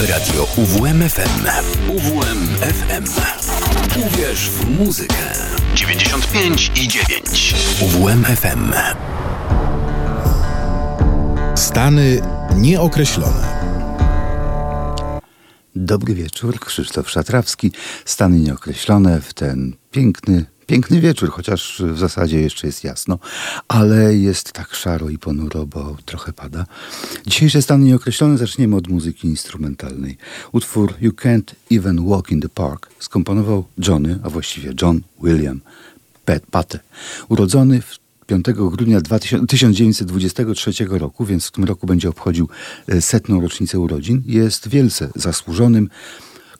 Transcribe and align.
Radio 0.00 0.46
UWMFM. 0.56 1.46
UWMFM. 1.88 3.04
Uwierz 4.06 4.50
w 4.50 4.78
muzykę. 4.78 5.14
95 5.74 6.72
i 6.76 6.88
9. 6.88 7.54
UWMFM. 7.80 8.72
Stany 11.54 12.20
nieokreślone. 12.56 13.60
Dobry 15.76 16.14
wieczór, 16.14 16.60
Krzysztof 16.60 17.10
Szatrawski. 17.10 17.72
Stany 18.04 18.38
nieokreślone 18.38 19.20
w 19.20 19.34
ten 19.34 19.76
piękny 19.90 20.44
Piękny 20.66 21.00
wieczór, 21.00 21.30
chociaż 21.30 21.82
w 21.94 21.98
zasadzie 21.98 22.40
jeszcze 22.40 22.66
jest 22.66 22.84
jasno, 22.84 23.18
ale 23.68 24.16
jest 24.16 24.52
tak 24.52 24.74
szaro 24.74 25.08
i 25.08 25.18
ponuro, 25.18 25.66
bo 25.66 25.96
trochę 26.04 26.32
pada. 26.32 26.66
Dzisiejsze 27.26 27.62
stany 27.62 27.84
nieokreślone 27.84 28.38
zaczniemy 28.38 28.76
od 28.76 28.88
muzyki 28.88 29.28
instrumentalnej. 29.28 30.18
Utwór 30.52 30.94
You 31.00 31.12
Can't 31.12 31.54
Even 31.70 32.08
Walk 32.08 32.30
in 32.30 32.40
the 32.40 32.48
Park 32.48 32.88
skomponował 32.98 33.64
Johnny, 33.88 34.18
a 34.22 34.30
właściwie 34.30 34.72
John 34.82 35.00
William 35.22 35.60
Pate, 36.50 36.78
urodzony 37.28 37.82
w 37.82 37.98
5 38.26 38.44
grudnia 38.56 39.00
1923 39.48 40.72
roku, 40.88 41.24
więc 41.24 41.46
w 41.46 41.50
tym 41.50 41.64
roku 41.64 41.86
będzie 41.86 42.08
obchodził 42.08 42.48
e, 42.88 43.02
setną 43.02 43.40
rocznicę 43.40 43.78
urodzin. 43.78 44.22
Jest 44.26 44.68
wielce 44.68 45.08
zasłużonym 45.14 45.88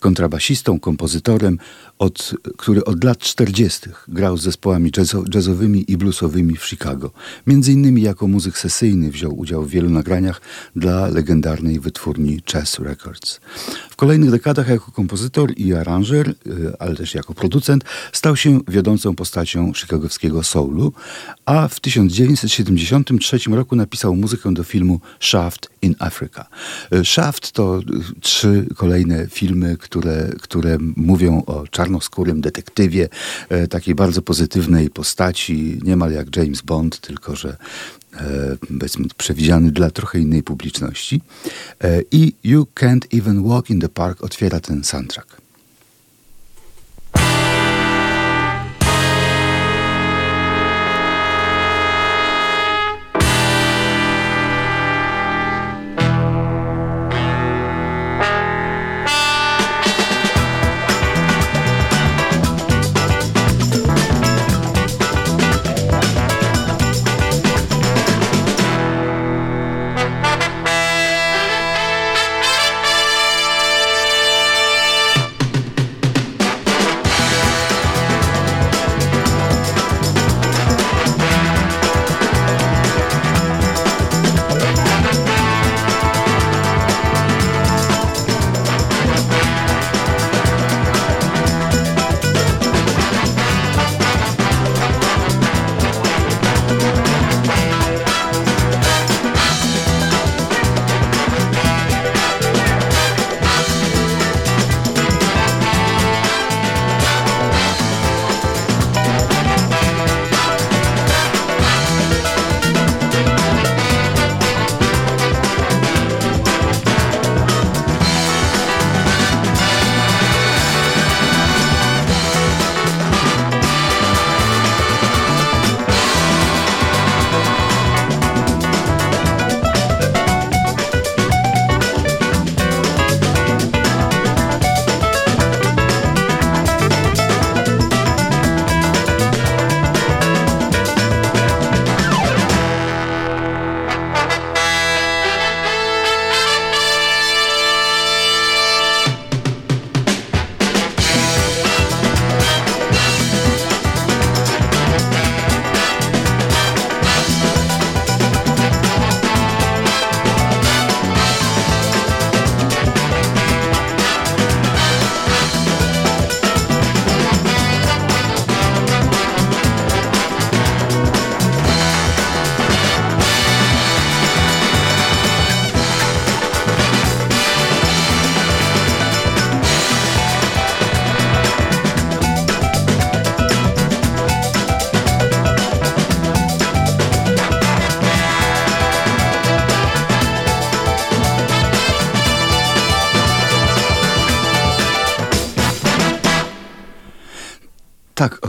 kontrabasistą, 0.06 0.80
kompozytorem, 0.80 1.58
od, 1.98 2.34
który 2.56 2.84
od 2.84 3.04
lat 3.04 3.18
40. 3.18 3.90
grał 4.08 4.36
z 4.36 4.42
zespołami 4.42 4.90
jazzowymi 5.34 5.84
i 5.88 5.96
bluesowymi 5.96 6.56
w 6.56 6.64
Chicago. 6.64 7.10
Między 7.46 7.72
innymi 7.72 8.02
jako 8.02 8.26
muzyk 8.26 8.58
sesyjny 8.58 9.10
wziął 9.10 9.38
udział 9.38 9.62
w 9.62 9.70
wielu 9.70 9.90
nagraniach 9.90 10.40
dla 10.76 11.06
legendarnej 11.06 11.80
wytwórni 11.80 12.42
Chess 12.52 12.78
Records. 12.78 13.40
W 13.90 13.96
kolejnych 13.96 14.30
dekadach 14.30 14.68
jako 14.68 14.92
kompozytor 14.92 15.52
i 15.56 15.74
aranżer, 15.74 16.28
y, 16.28 16.34
ale 16.78 16.96
też 16.96 17.14
jako 17.14 17.34
producent, 17.34 17.84
stał 18.12 18.36
się 18.36 18.60
wiodącą 18.68 19.14
postacią 19.14 19.72
chicagowskiego 19.72 20.42
soulu, 20.42 20.92
a 21.44 21.68
w 21.68 21.80
1973 21.80 23.38
roku 23.50 23.76
napisał 23.76 24.16
muzykę 24.16 24.54
do 24.54 24.64
filmu 24.64 25.00
Shaft 25.20 25.68
in 25.82 25.94
Africa. 25.98 26.46
Y, 26.92 27.04
Shaft 27.04 27.52
to 27.52 27.78
y, 27.78 28.20
trzy 28.20 28.66
kolejne 28.76 29.26
filmy, 29.28 29.76
które, 29.76 29.95
które 30.42 30.78
mówią 30.96 31.42
o 31.46 31.68
czarnoskórym 31.68 32.40
detektywie, 32.40 33.08
e, 33.48 33.68
takiej 33.68 33.94
bardzo 33.94 34.22
pozytywnej 34.22 34.90
postaci, 34.90 35.78
niemal 35.84 36.12
jak 36.12 36.36
James 36.36 36.62
Bond, 36.62 37.00
tylko 37.00 37.36
że 37.36 37.56
e, 38.14 38.56
powiedzmy 38.78 39.06
przewidziany 39.16 39.70
dla 39.72 39.90
trochę 39.90 40.18
innej 40.18 40.42
publiczności. 40.42 41.20
E, 41.84 42.02
I 42.10 42.32
You 42.44 42.66
Can't 42.74 43.18
Even 43.18 43.48
Walk 43.48 43.70
in 43.70 43.80
the 43.80 43.88
Park 43.88 44.22
otwiera 44.22 44.60
ten 44.60 44.84
soundtrack. 44.84 45.45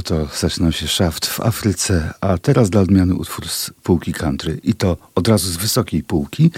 Oto 0.07 0.27
zaczynał 0.39 0.71
się 0.71 0.87
szaft 0.87 1.25
w 1.25 1.39
Afryce, 1.39 2.13
a 2.21 2.37
teraz 2.37 2.69
dla 2.69 2.81
odmiany 2.81 3.15
utwór 3.15 3.47
z 3.47 3.71
półki 3.83 4.13
country 4.13 4.59
i 4.63 4.73
to 4.73 4.97
od 5.15 5.27
razu 5.27 5.51
z 5.51 5.57
wysokiej 5.57 6.03
półki 6.03 6.51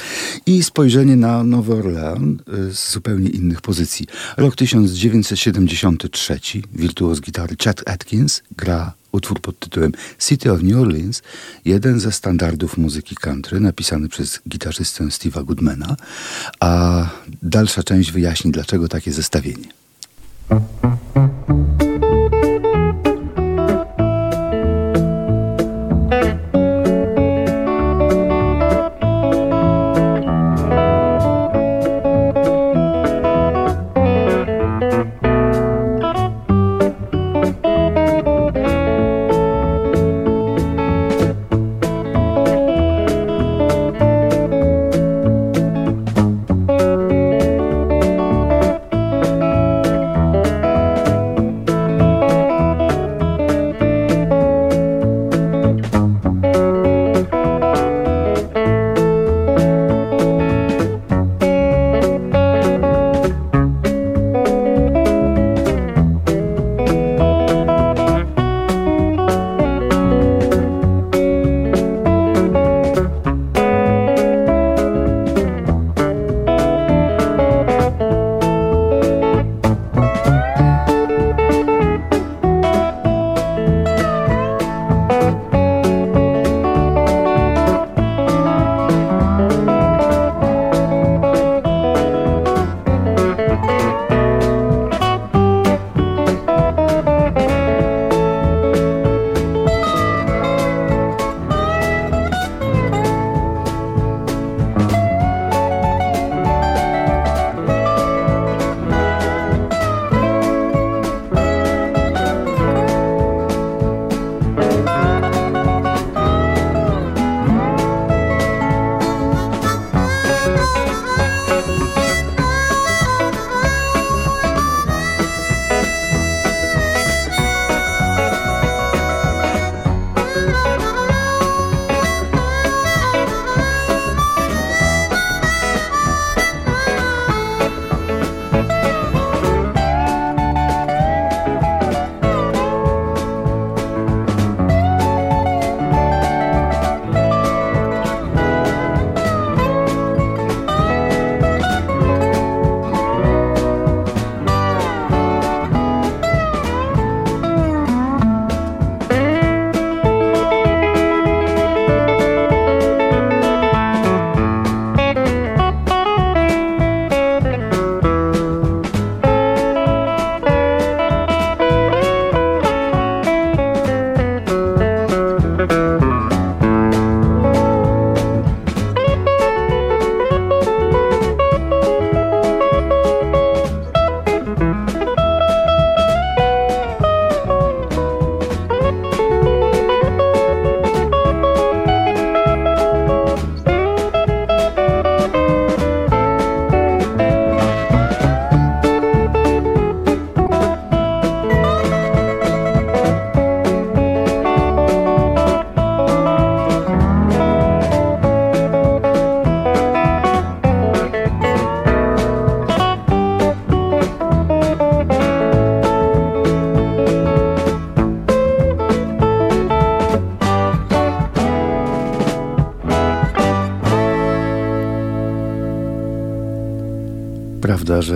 i 0.46 0.64
spojrzenie 0.64 1.16
na 1.16 1.44
Nowy 1.44 1.74
Orlean 1.74 2.40
y, 2.70 2.74
z 2.74 2.92
zupełnie 2.92 3.30
innych 3.30 3.62
pozycji. 3.62 4.08
Rok 4.38 4.56
1973, 4.56 6.40
wirtuoz 6.74 7.22
gitary 7.22 7.56
Chet 7.64 7.90
Atkins 7.90 8.44
gra 8.58 8.94
utwór 9.12 9.42
pod 9.42 9.60
tytułem 9.60 9.92
City 10.20 10.52
of 10.52 10.64
New 10.64 10.78
Orleans, 10.78 11.22
jeden 11.66 12.00
ze 12.00 12.12
standardów 12.12 12.78
muzyki 12.78 13.16
country, 13.16 13.60
napisany 13.60 14.10
przez 14.10 14.40
gitarzystę 14.50 15.04
Steve'a 15.04 15.46
Goodmana, 15.46 15.96
a 16.60 17.06
dalsza 17.44 17.84
część 17.84 18.12
wyjaśni, 18.12 18.52
dlaczego 18.52 18.88
takie 18.88 19.12
zestawienie. 19.14 19.70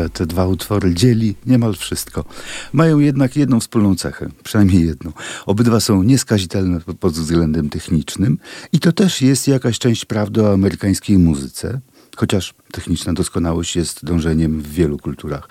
Że 0.03 0.09
te 0.09 0.25
dwa 0.25 0.47
utwory 0.47 0.93
dzieli 0.93 1.35
niemal 1.45 1.73
wszystko. 1.75 2.25
Mają 2.73 2.99
jednak 2.99 3.35
jedną 3.35 3.59
wspólną 3.59 3.95
cechę, 3.95 4.29
przynajmniej 4.43 4.85
jedną. 4.85 5.11
Obydwa 5.45 5.79
są 5.79 6.03
nieskazitelne 6.03 6.79
pod 6.99 7.13
względem 7.13 7.69
technicznym 7.69 8.37
i 8.73 8.79
to 8.79 8.91
też 8.91 9.21
jest 9.21 9.47
jakaś 9.47 9.79
część 9.79 10.05
prawdy 10.05 10.43
o 10.43 10.53
amerykańskiej 10.53 11.17
muzyce, 11.17 11.79
chociaż 12.15 12.53
techniczna 12.71 13.13
doskonałość 13.13 13.75
jest 13.75 14.05
dążeniem 14.05 14.61
w 14.61 14.71
wielu 14.71 14.97
kulturach. 14.97 15.49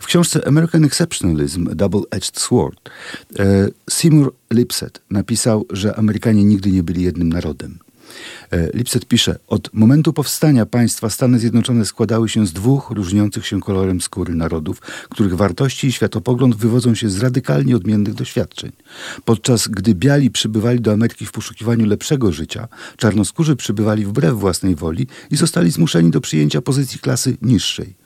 W 0.00 0.06
książce 0.06 0.46
American 0.48 0.84
Exceptionalism 0.84 1.68
Double-Edged 1.68 2.40
Sword 2.40 2.90
e, 3.38 3.68
Seymour 3.90 4.34
Lipset 4.52 5.00
napisał, 5.10 5.66
że 5.70 5.96
Amerykanie 5.96 6.44
nigdy 6.44 6.70
nie 6.70 6.82
byli 6.82 7.02
jednym 7.02 7.28
narodem. 7.28 7.78
E, 8.50 8.70
Lipset 8.74 9.06
pisze, 9.06 9.38
od 9.46 9.70
momentu 9.72 10.12
powstania 10.12 10.66
państwa 10.66 11.10
Stany 11.10 11.38
Zjednoczone 11.38 11.84
składały 11.84 12.28
się 12.28 12.46
z 12.46 12.52
dwóch 12.52 12.90
różniących 12.90 13.46
się 13.46 13.60
kolorem 13.60 14.00
skóry 14.00 14.34
narodów, 14.34 14.80
których 15.10 15.36
wartości 15.36 15.86
i 15.86 15.92
światopogląd 15.92 16.56
wywodzą 16.56 16.94
się 16.94 17.10
z 17.10 17.18
radykalnie 17.18 17.76
odmiennych 17.76 18.14
doświadczeń. 18.14 18.72
Podczas 19.24 19.68
gdy 19.68 19.94
biali 19.94 20.30
przybywali 20.30 20.80
do 20.80 20.92
Ameryki 20.92 21.26
w 21.26 21.32
poszukiwaniu 21.32 21.86
lepszego 21.86 22.32
życia, 22.32 22.68
czarnoskórzy 22.96 23.56
przybywali 23.56 24.06
wbrew 24.06 24.34
własnej 24.34 24.74
woli 24.74 25.06
i 25.30 25.36
zostali 25.36 25.70
zmuszeni 25.70 26.10
do 26.10 26.20
przyjęcia 26.20 26.62
pozycji 26.62 26.98
klasy 26.98 27.36
niższej. 27.42 28.02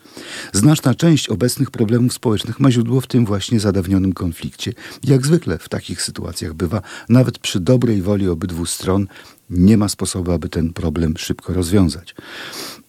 Znaczna 0.53 0.95
część 0.95 1.29
obecnych 1.29 1.71
problemów 1.71 2.13
społecznych 2.13 2.61
ma 2.61 2.71
źródło 2.71 3.01
w 3.01 3.07
tym 3.07 3.27
właśnie 3.27 3.61
zadawnionym 3.61 4.13
konflikcie. 4.13 4.73
Jak 5.05 5.27
zwykle 5.27 5.59
w 5.59 5.69
takich 5.69 6.03
sytuacjach 6.03 6.55
bywa, 6.55 6.83
nawet 7.09 7.39
przy 7.39 7.61
dobrej 7.61 8.03
woli 8.03 8.29
obydwu 8.29 8.67
stron 8.67 9.07
nie 9.51 9.77
ma 9.77 9.89
sposobu, 9.89 10.33
aby 10.33 10.49
ten 10.49 10.73
problem 10.73 11.17
szybko 11.17 11.53
rozwiązać. 11.53 12.15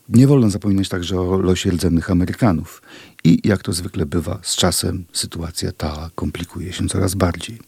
Nie 0.10 0.28
wolno 0.28 0.50
zapominać 0.50 0.90
także 0.90 1.22
o 1.22 1.38
losie 1.38 1.72
rdzennych 1.72 2.12
Amerykanów. 2.12 2.82
I 3.28 3.40
jak 3.44 3.64
to 3.64 3.74
zwykle 3.74 4.06
bywa, 4.06 4.40
z 4.42 4.56
czasem 4.56 5.06
sytuacja 5.14 5.72
ta 5.72 6.10
komplikuje 6.16 6.74
się 6.74 6.88
coraz 6.88 7.16
bardziej. 7.16 7.60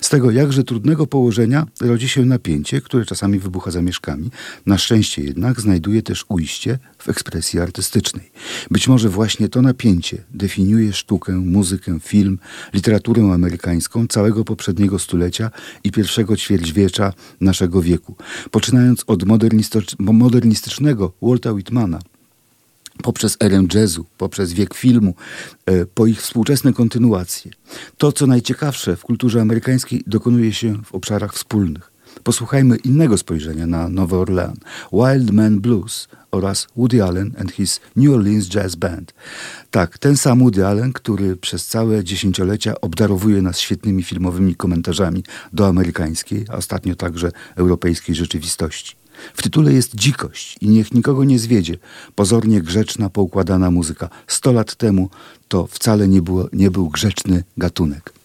Z 0.00 0.08
tego 0.08 0.30
jakże 0.30 0.64
trudnego 0.64 1.06
położenia 1.06 1.66
rodzi 1.80 2.08
się 2.08 2.24
napięcie, 2.24 2.80
które 2.80 3.04
czasami 3.04 3.38
wybucha 3.38 3.70
zamieszkami. 3.70 4.30
Na 4.66 4.78
szczęście 4.78 5.22
jednak 5.22 5.60
znajduje 5.60 6.02
też 6.02 6.24
ujście 6.28 6.78
w 6.98 7.08
ekspresji 7.08 7.60
artystycznej. 7.60 8.30
Być 8.70 8.88
może 8.88 9.08
właśnie 9.08 9.48
to 9.48 9.62
napięcie 9.62 10.24
definiuje 10.30 10.92
sztukę, 10.92 11.32
muzykę, 11.32 11.98
film, 12.00 12.38
literaturę 12.74 13.32
amerykańską 13.32 14.06
całego 14.06 14.44
poprzedniego 14.44 14.98
stulecia 14.98 15.50
i 15.84 15.90
pierwszego 15.90 16.36
ćwierćwiecza 16.36 17.12
naszego 17.40 17.82
wieku. 17.82 18.16
Poczynając 18.50 19.04
od 19.06 19.24
modernistycznego 19.98 21.12
Walta 21.22 21.52
Whitmana, 21.52 21.98
poprzez 23.02 23.36
erę 23.40 23.62
jazzu, 23.74 24.06
poprzez 24.18 24.52
wiek 24.52 24.74
filmu, 24.74 25.14
e, 25.66 25.86
po 25.86 26.06
ich 26.06 26.22
współczesne 26.22 26.72
kontynuacje. 26.72 27.50
To, 27.98 28.12
co 28.12 28.26
najciekawsze 28.26 28.96
w 28.96 29.02
kulturze 29.02 29.40
amerykańskiej, 29.40 30.02
dokonuje 30.06 30.52
się 30.52 30.82
w 30.84 30.94
obszarach 30.94 31.34
wspólnych. 31.34 31.96
Posłuchajmy 32.22 32.76
innego 32.76 33.18
spojrzenia 33.18 33.66
na 33.66 33.88
Nowy 33.88 34.16
Orlean. 34.16 34.56
Wild 34.92 35.30
Man 35.30 35.60
Blues 35.60 36.08
oraz 36.30 36.66
Woody 36.76 37.04
Allen 37.04 37.32
and 37.38 37.52
his 37.52 37.80
New 37.96 38.14
Orleans 38.14 38.48
Jazz 38.48 38.74
Band. 38.74 39.14
Tak, 39.70 39.98
ten 39.98 40.16
sam 40.16 40.38
Woody 40.38 40.66
Allen, 40.66 40.92
który 40.92 41.36
przez 41.36 41.66
całe 41.66 42.04
dziesięciolecia 42.04 42.80
obdarowuje 42.80 43.42
nas 43.42 43.58
świetnymi 43.58 44.02
filmowymi 44.02 44.54
komentarzami 44.54 45.24
do 45.52 45.66
amerykańskiej, 45.66 46.44
a 46.48 46.56
ostatnio 46.56 46.94
także 46.94 47.32
europejskiej 47.56 48.14
rzeczywistości. 48.14 48.96
W 49.34 49.42
tytule 49.42 49.72
jest 49.72 49.94
dzikość 49.94 50.56
i 50.60 50.68
niech 50.68 50.94
nikogo 50.94 51.24
nie 51.24 51.38
zwiedzie. 51.38 51.78
Pozornie 52.14 52.62
grzeczna, 52.62 53.10
poukładana 53.10 53.70
muzyka. 53.70 54.08
Sto 54.26 54.52
lat 54.52 54.74
temu 54.74 55.10
to 55.48 55.66
wcale 55.66 56.08
nie, 56.08 56.22
było, 56.22 56.48
nie 56.52 56.70
był 56.70 56.88
grzeczny 56.88 57.44
gatunek. 57.56 58.15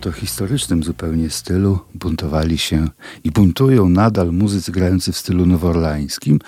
Oto 0.00 0.12
historycznym 0.12 0.82
zupełnie 0.82 1.30
stylu 1.30 1.78
buntowali 1.94 2.58
się 2.58 2.88
i 3.24 3.30
buntują 3.30 3.88
nadal 3.88 4.32
muzycy 4.32 4.72
grający 4.72 5.12
w 5.12 5.16
stylu 5.16 5.46
noworlańskim, 5.46 6.38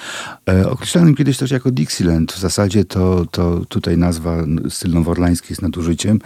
e, 0.49 0.71
określanym 0.71 1.15
kiedyś 1.15 1.39
też 1.39 1.51
jako 1.51 1.71
Dixieland. 1.71 2.33
W 2.33 2.39
zasadzie 2.39 2.85
to, 2.85 3.27
to 3.31 3.65
tutaj 3.69 3.99
nazwa 3.99 4.37
styl 4.69 4.93
noworlański 4.93 5.47
jest 5.51 5.63
nadużyciem, 5.63 6.19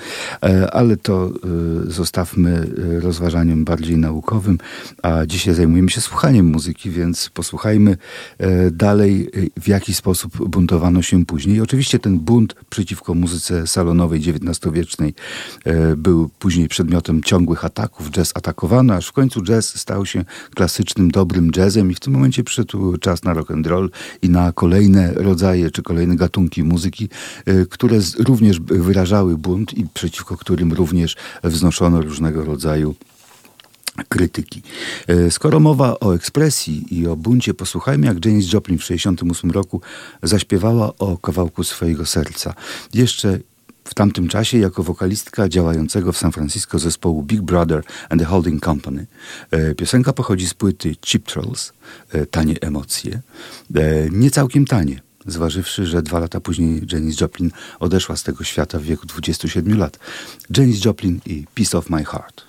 e, 0.42 0.70
ale 0.70 0.96
to 0.96 1.26
e, 1.26 1.90
zostawmy 1.90 2.66
e, 2.96 3.00
rozważaniom 3.00 3.64
bardziej 3.64 3.96
naukowym, 3.96 4.58
a 5.02 5.26
dzisiaj 5.26 5.54
zajmujemy 5.54 5.90
się 5.90 6.00
słuchaniem 6.00 6.46
muzyki, 6.46 6.90
więc 6.90 7.30
posłuchajmy 7.34 7.96
e, 8.38 8.70
dalej, 8.70 9.30
e, 9.56 9.60
w 9.60 9.68
jaki 9.68 9.94
sposób 9.94 10.48
buntowano 10.48 11.02
się 11.02 11.24
później. 11.24 11.56
I 11.56 11.60
oczywiście 11.60 11.98
ten 11.98 12.18
bunt 12.18 12.54
przeciwko 12.70 13.14
muzyce 13.14 13.66
salonowej 13.66 14.20
XIX-wiecznej 14.20 15.14
był 15.96 16.30
później 16.38 16.68
przedmiotem 16.68 17.15
ciągłych 17.22 17.64
ataków. 17.64 18.10
Jazz 18.10 18.32
atakowano, 18.34 18.94
aż 18.94 19.06
w 19.06 19.12
końcu 19.12 19.42
jazz 19.42 19.78
stał 19.78 20.06
się 20.06 20.24
klasycznym, 20.54 21.10
dobrym 21.10 21.50
jazzem 21.56 21.90
i 21.90 21.94
w 21.94 22.00
tym 22.00 22.12
momencie 22.12 22.44
przyszedł 22.44 22.96
czas 22.96 23.24
na 23.24 23.34
rock 23.34 23.50
and 23.50 23.66
roll 23.66 23.90
i 24.22 24.30
na 24.30 24.52
kolejne 24.52 25.14
rodzaje 25.14 25.70
czy 25.70 25.82
kolejne 25.82 26.16
gatunki 26.16 26.64
muzyki, 26.64 27.08
e, 27.46 27.66
które 27.66 27.98
również 28.18 28.60
wyrażały 28.60 29.36
bunt 29.38 29.78
i 29.78 29.86
przeciwko 29.94 30.36
którym 30.36 30.72
również 30.72 31.16
wznoszono 31.44 32.00
różnego 32.00 32.44
rodzaju 32.44 32.94
krytyki. 34.08 34.62
E, 35.06 35.30
skoro 35.30 35.60
mowa 35.60 36.00
o 36.00 36.14
ekspresji 36.14 36.98
i 36.98 37.06
o 37.06 37.16
buncie, 37.16 37.54
posłuchajmy 37.54 38.06
jak 38.06 38.24
Janis 38.24 38.52
Joplin 38.52 38.78
w 38.78 38.82
1968 38.82 39.50
roku 39.50 39.80
zaśpiewała 40.22 40.92
o 40.98 41.16
kawałku 41.18 41.64
swojego 41.64 42.06
serca. 42.06 42.54
Jeszcze 42.94 43.38
w 43.86 43.94
tamtym 43.94 44.28
czasie 44.28 44.58
jako 44.58 44.82
wokalistka 44.82 45.48
działającego 45.48 46.12
w 46.12 46.18
San 46.18 46.32
Francisco 46.32 46.78
zespołu 46.78 47.22
Big 47.22 47.42
Brother 47.42 47.82
and 48.08 48.20
the 48.20 48.26
Holding 48.26 48.64
Company. 48.64 49.06
E, 49.50 49.74
piosenka 49.74 50.12
pochodzi 50.12 50.48
z 50.48 50.54
płyty 50.54 50.96
Cheap 51.06 51.24
Trolls, 51.24 51.72
e, 52.12 52.26
Tanie 52.26 52.54
Emocje. 52.60 53.20
E, 53.74 53.80
nie 54.10 54.30
całkiem 54.30 54.66
tanie, 54.66 55.00
zważywszy, 55.26 55.86
że 55.86 56.02
dwa 56.02 56.18
lata 56.18 56.40
później 56.40 56.82
Janis 56.92 57.20
Joplin 57.20 57.50
odeszła 57.80 58.16
z 58.16 58.22
tego 58.22 58.44
świata 58.44 58.78
w 58.78 58.82
wieku 58.82 59.06
27 59.06 59.78
lat. 59.78 59.98
Janis 60.56 60.84
Joplin 60.84 61.20
i 61.26 61.44
Piece 61.54 61.78
of 61.78 61.90
My 61.90 62.04
Heart. 62.04 62.46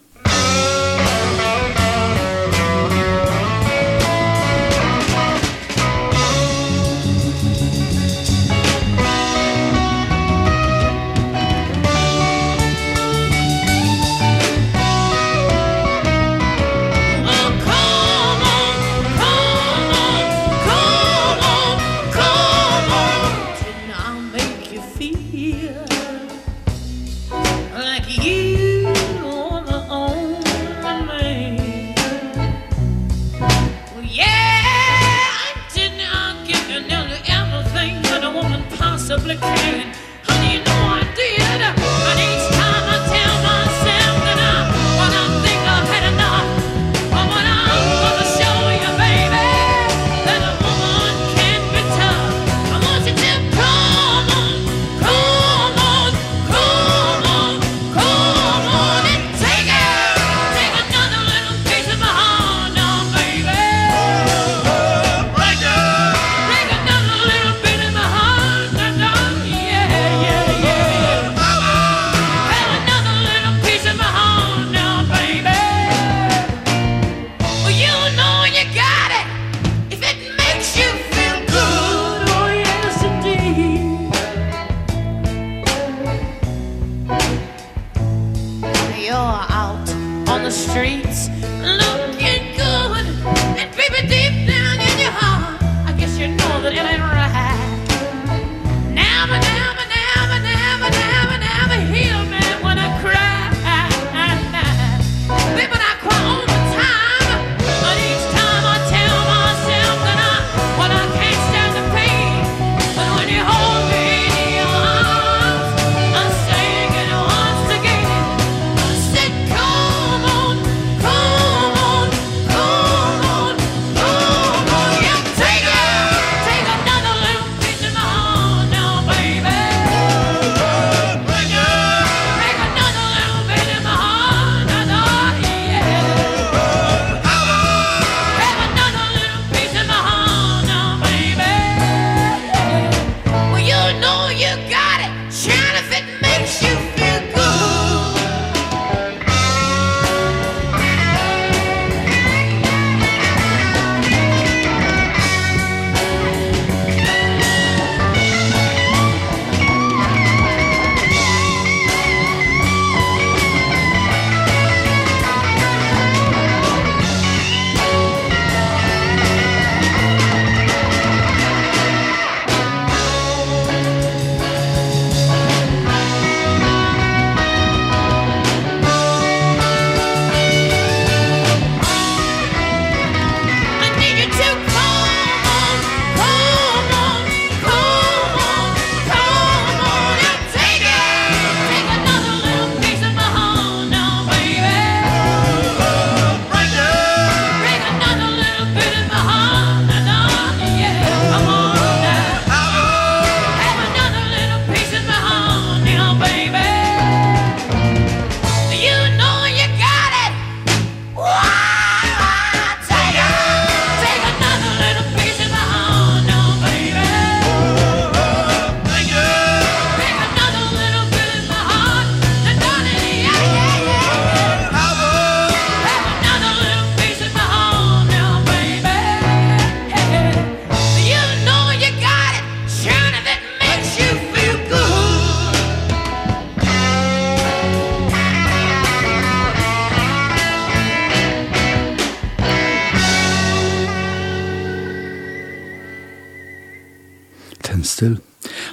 Styl, 247.84 248.18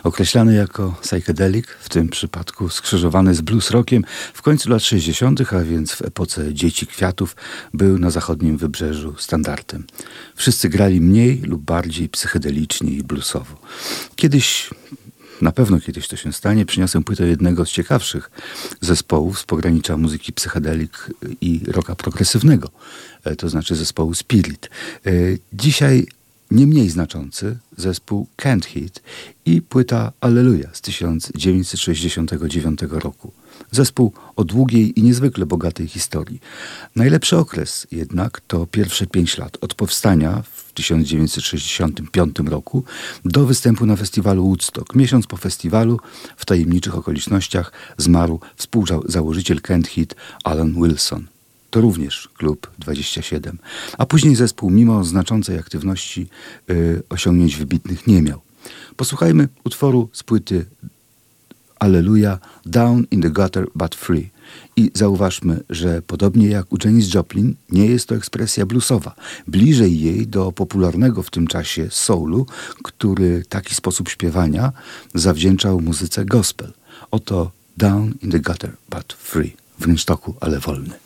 określany 0.02 0.54
jako 0.54 0.94
psychedelic, 1.02 1.66
w 1.80 1.88
tym 1.88 2.08
przypadku 2.08 2.68
skrzyżowany 2.68 3.34
z 3.34 3.40
blues 3.40 3.70
rockiem, 3.70 4.04
w 4.34 4.42
końcu 4.42 4.70
lat 4.70 4.82
60., 4.82 5.52
a 5.52 5.64
więc 5.64 5.92
w 5.92 6.02
epoce 6.02 6.54
Dzieci 6.54 6.86
Kwiatów, 6.86 7.36
był 7.74 7.98
na 7.98 8.10
zachodnim 8.10 8.56
wybrzeżu 8.56 9.14
standardem. 9.18 9.84
Wszyscy 10.36 10.68
grali 10.68 11.00
mniej 11.00 11.40
lub 11.40 11.62
bardziej 11.62 12.08
psychedelicznie 12.08 12.90
i 12.90 13.02
bluesowo. 13.02 13.56
Kiedyś 14.16 14.70
na 15.40 15.52
pewno 15.52 15.80
kiedyś 15.80 16.08
to 16.08 16.16
się 16.16 16.32
stanie. 16.32 16.66
Przyniosę 16.66 17.02
płytę 17.02 17.26
jednego 17.26 17.66
z 17.66 17.70
ciekawszych 17.70 18.30
zespołów 18.80 19.38
z 19.38 19.44
pogranicza 19.44 19.96
muzyki 19.96 20.32
psychedelik 20.32 21.10
i 21.40 21.60
rocka 21.66 21.94
progresywnego, 21.94 22.70
e, 23.24 23.36
to 23.36 23.48
znaczy 23.48 23.74
zespołu 23.74 24.14
Spirit. 24.14 24.70
E, 25.06 25.10
dzisiaj 25.52 26.06
nie 26.50 26.66
mniej 26.66 26.90
znaczący 26.90 27.58
zespół 27.76 28.26
Can't 28.36 28.64
Hit 28.64 29.02
i 29.46 29.62
płyta 29.62 30.12
Alleluja 30.20 30.68
z 30.72 30.80
1969 30.80 32.80
roku. 32.90 33.32
Zespół 33.70 34.12
o 34.36 34.44
długiej 34.44 35.00
i 35.00 35.02
niezwykle 35.02 35.46
bogatej 35.46 35.88
historii. 35.88 36.40
Najlepszy 36.96 37.36
okres 37.36 37.86
jednak 37.92 38.40
to 38.40 38.66
pierwsze 38.66 39.06
pięć 39.06 39.38
lat 39.38 39.58
od 39.60 39.74
powstania 39.74 40.42
w 40.52 40.72
1965 40.72 42.38
roku 42.38 42.84
do 43.24 43.46
występu 43.46 43.86
na 43.86 43.96
festiwalu 43.96 44.44
Woodstock. 44.44 44.94
Miesiąc 44.94 45.26
po 45.26 45.36
festiwalu 45.36 46.00
w 46.36 46.46
tajemniczych 46.46 46.98
okolicznościach 46.98 47.72
zmarł 47.98 48.40
współzałożyciel 48.56 49.60
Kent 49.60 49.88
Hit 49.88 50.14
Alan 50.44 50.74
Wilson. 50.74 51.33
To 51.74 51.80
również 51.80 52.28
klub 52.34 52.70
27. 52.78 53.58
A 53.98 54.06
później 54.06 54.36
zespół, 54.36 54.70
mimo 54.70 55.04
znaczącej 55.04 55.58
aktywności, 55.58 56.26
yy, 56.68 57.02
osiągnięć 57.08 57.56
wybitnych 57.56 58.06
nie 58.06 58.22
miał. 58.22 58.40
Posłuchajmy 58.96 59.48
utworu 59.64 60.08
z 60.12 60.22
płyty 60.22 60.66
Alleluja, 61.78 62.38
Down 62.66 63.04
in 63.10 63.22
the 63.22 63.30
Gutter 63.30 63.66
But 63.74 63.94
Free. 63.94 64.30
I 64.76 64.90
zauważmy, 64.94 65.64
że 65.70 66.02
podobnie 66.02 66.48
jak 66.48 66.72
u 66.72 66.76
Janis 66.84 67.14
Joplin, 67.14 67.54
nie 67.70 67.86
jest 67.86 68.08
to 68.08 68.14
ekspresja 68.14 68.66
bluesowa. 68.66 69.14
Bliżej 69.46 70.00
jej 70.00 70.26
do 70.26 70.52
popularnego 70.52 71.22
w 71.22 71.30
tym 71.30 71.46
czasie 71.46 71.88
soulu, 71.90 72.46
który 72.82 73.44
taki 73.48 73.74
sposób 73.74 74.08
śpiewania 74.08 74.72
zawdzięczał 75.14 75.80
muzyce 75.80 76.24
gospel. 76.24 76.72
Oto 77.10 77.50
Down 77.76 78.14
in 78.22 78.30
the 78.30 78.40
Gutter 78.40 78.76
But 78.90 79.12
Free. 79.12 79.56
W 79.78 79.86
rynsztoku, 79.86 80.34
ale 80.40 80.60
wolny. 80.60 81.03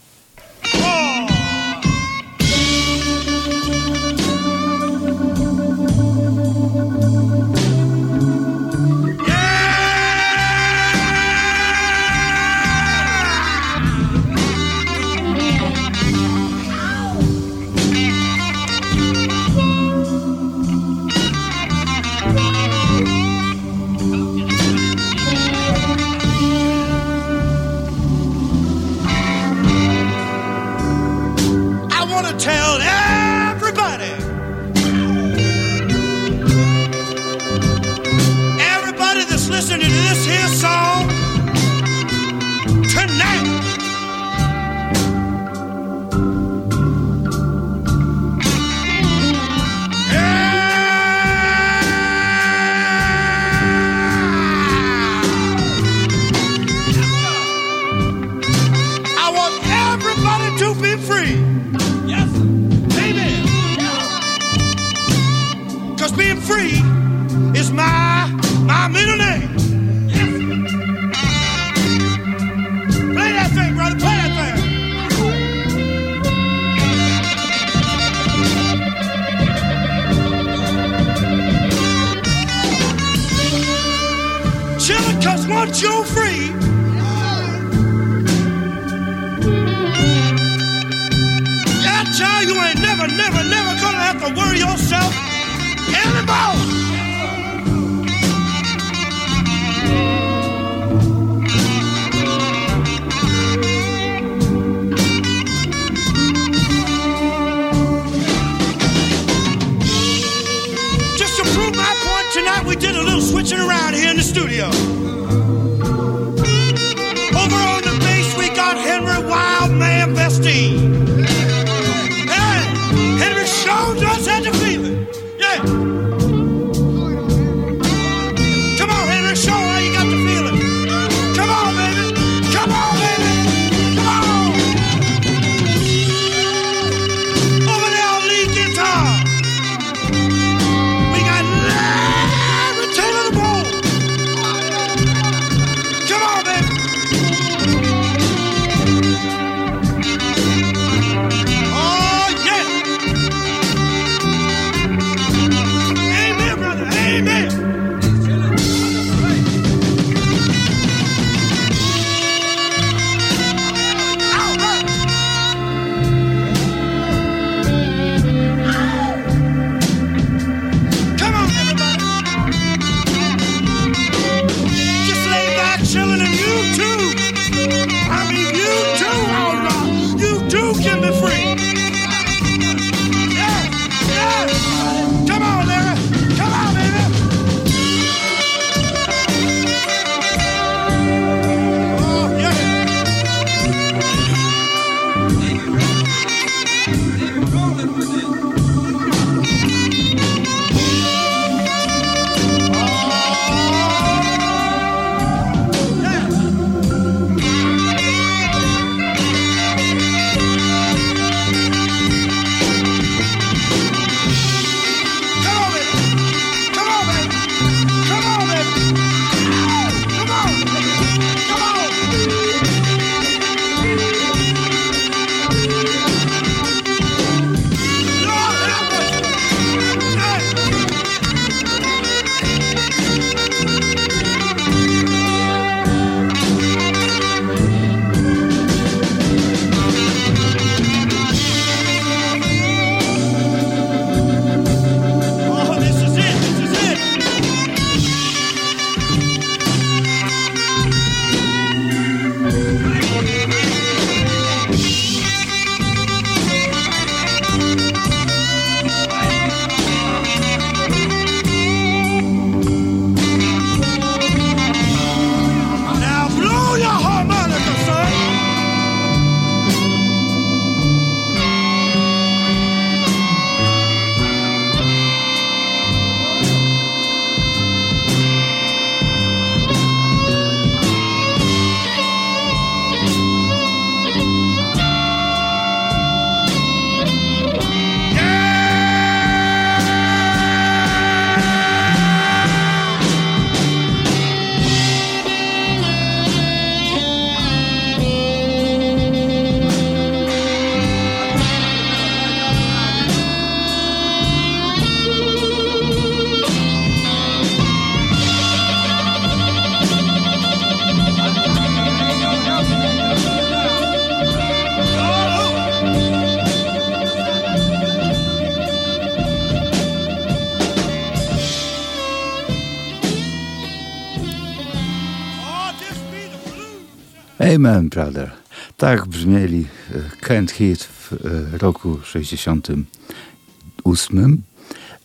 Amen, 327.69 327.89
brother. 327.89 328.31
Tak 328.77 329.07
brzmieli 329.07 329.67
e, 329.95 329.99
Kent 330.21 330.51
Hit 330.51 330.85
w 330.85 331.13
e, 331.13 331.17
roku 331.59 331.99
68 332.05 334.43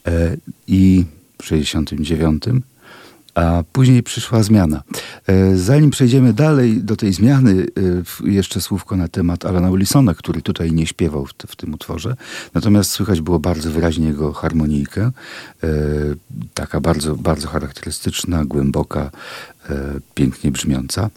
e, 0.07 0.37
i 0.67 1.05
69 1.41 2.43
a 3.35 3.63
później 3.71 4.03
przyszła 4.03 4.43
zmiana. 4.43 4.83
Zanim 5.55 5.89
przejdziemy 5.89 6.33
dalej 6.33 6.83
do 6.83 6.95
tej 6.95 7.13
zmiany, 7.13 7.65
jeszcze 8.23 8.61
słówko 8.61 8.95
na 8.95 9.07
temat 9.07 9.45
Alana 9.45 9.71
Wilsona, 9.71 10.13
który 10.13 10.41
tutaj 10.41 10.71
nie 10.71 10.87
śpiewał 10.87 11.25
w, 11.25 11.33
w, 11.47 11.55
tym 11.55 11.73
utworze. 11.73 12.15
Natomiast 12.53 12.91
słychać 12.91 13.21
było 13.21 13.39
bardzo 13.39 13.71
wyraźnie 13.71 14.07
jego 14.07 14.33
harmonijkę. 14.33 15.11
Taka 16.53 16.81
bardzo, 16.81 17.15
bardzo 17.15 17.47
charakterystyczna, 17.47 18.45
głęboka, 18.45 19.11
pięknie 20.15 20.51
brzmiąca. 20.51 21.09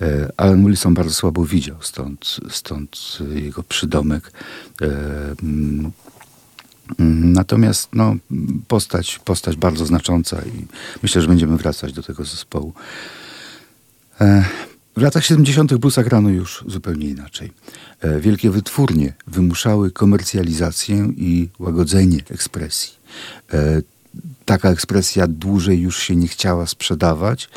E, 0.00 0.32
Alan 0.36 0.66
Wilson 0.66 0.94
bardzo 0.94 1.14
słabo 1.14 1.44
widział, 1.44 1.76
stąd, 1.80 2.36
stąd 2.50 3.18
jego 3.34 3.62
przydomek. 3.62 4.32
E, 4.82 4.86
mm, 5.42 5.90
mm, 6.98 7.32
natomiast 7.32 7.88
no, 7.92 8.16
postać, 8.68 9.20
postać 9.24 9.56
bardzo 9.56 9.86
znacząca 9.86 10.42
i 10.42 10.66
myślę, 11.02 11.22
że 11.22 11.28
będziemy 11.28 11.56
wracać 11.56 11.92
do 11.92 12.02
tego 12.02 12.24
zespołu. 12.24 12.72
E, 14.20 14.44
w 14.96 15.02
latach 15.02 15.24
70. 15.24 15.76
bluesa 15.76 16.02
grano 16.02 16.28
już 16.28 16.64
zupełnie 16.66 17.08
inaczej. 17.08 17.52
Wielkie 18.20 18.50
wytwórnie 18.50 19.12
wymuszały 19.26 19.90
komercjalizację 19.90 21.12
i 21.16 21.48
łagodzenie 21.58 22.18
ekspresji 22.30 22.92
taka 24.44 24.70
ekspresja 24.70 25.26
dłużej 25.26 25.80
już 25.80 25.98
się 25.98 26.16
nie 26.16 26.28
chciała 26.28 26.66
sprzedawać 26.66 27.48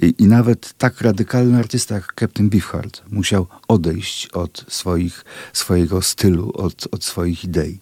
i, 0.00 0.14
i, 0.18 0.26
nawet 0.26 0.74
tak 0.78 1.00
radykalny 1.00 1.58
artysta 1.58 1.94
jak 1.94 2.14
Captain 2.20 2.48
Beefheart 2.48 3.02
musiał 3.10 3.46
odejść 3.68 4.26
od 4.26 4.64
swoich, 4.68 5.24
swojego 5.52 6.02
stylu, 6.02 6.52
od, 6.54 6.88
od 6.90 7.04
swoich 7.04 7.44
idei. 7.44 7.80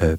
E, 0.00 0.18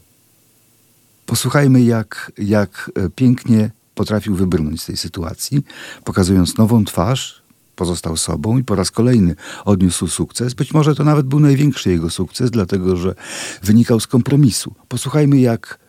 posłuchajmy, 1.26 1.82
jak, 1.82 2.32
jak 2.38 2.92
e, 2.96 3.10
pięknie 3.10 3.72
potrafił 3.96 4.36
wybrnąć 4.36 4.82
z 4.82 4.86
tej 4.86 4.98
sytuacji, 4.98 5.64
pokazując 6.04 6.58
nową 6.58 6.86
twarz, 6.86 7.44
pozostał 7.76 8.18
sobą 8.18 8.58
i 8.58 8.64
po 8.64 8.76
raz 8.76 8.92
kolejny 8.92 9.36
odniósł 9.66 10.08
sukces. 10.08 10.54
Być 10.54 10.74
może 10.74 10.96
to 10.96 11.04
nawet 11.04 11.26
był 11.26 11.40
największy 11.40 11.90
jego 11.90 12.10
sukces, 12.10 12.52
dlatego 12.52 12.96
że 12.96 13.16
wynikał 13.64 14.00
z 14.00 14.08
kompromisu. 14.08 14.76
Posłuchajmy, 14.88 15.40
jak 15.40 15.80